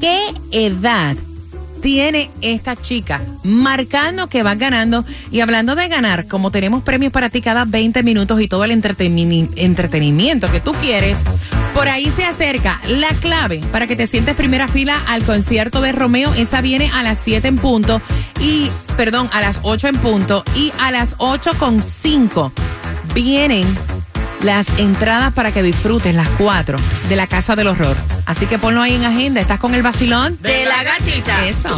¿Qué 0.00 0.18
edad 0.50 1.14
tiene 1.82 2.30
esta 2.40 2.74
chica? 2.74 3.20
Marcando 3.42 4.28
que 4.28 4.42
va 4.42 4.54
ganando. 4.54 5.04
Y 5.30 5.40
hablando 5.40 5.74
de 5.74 5.88
ganar, 5.88 6.26
como 6.26 6.50
tenemos 6.50 6.82
premios 6.82 7.12
para 7.12 7.28
ti 7.28 7.42
cada 7.42 7.66
20 7.66 8.02
minutos 8.02 8.40
y 8.40 8.48
todo 8.48 8.64
el 8.64 8.70
entreteni- 8.70 9.50
entretenimiento 9.56 10.50
que 10.50 10.60
tú 10.60 10.72
quieres, 10.72 11.18
por 11.74 11.88
ahí 11.88 12.10
se 12.16 12.24
acerca 12.24 12.80
la 12.88 13.10
clave 13.20 13.60
para 13.72 13.86
que 13.86 13.94
te 13.96 14.06
sientes 14.06 14.36
primera 14.36 14.68
fila 14.68 15.02
al 15.06 15.22
concierto 15.24 15.82
de 15.82 15.92
Romeo. 15.92 16.32
Esa 16.32 16.62
viene 16.62 16.90
a 16.94 17.02
las 17.02 17.18
7 17.18 17.46
en 17.48 17.58
punto 17.58 18.00
y, 18.40 18.70
perdón, 18.96 19.28
a 19.34 19.42
las 19.42 19.60
8 19.64 19.88
en 19.88 19.98
punto 19.98 20.44
y 20.56 20.72
a 20.78 20.90
las 20.90 21.14
8 21.18 21.50
con 21.58 21.82
5 21.82 22.52
vienen 23.14 23.66
las 24.42 24.66
entradas 24.78 25.32
para 25.32 25.52
que 25.52 25.62
disfrutes 25.62 26.14
las 26.14 26.28
cuatro 26.30 26.78
de 27.08 27.16
la 27.16 27.26
Casa 27.26 27.56
del 27.56 27.68
Horror. 27.68 27.96
Así 28.26 28.46
que 28.46 28.58
ponlo 28.58 28.82
ahí 28.82 28.94
en 28.94 29.04
agenda. 29.04 29.40
¿Estás 29.40 29.58
con 29.58 29.74
el 29.74 29.82
vacilón? 29.82 30.38
De 30.40 30.64
la 30.64 30.82
gatita. 30.82 31.46
Eso. 31.46 31.76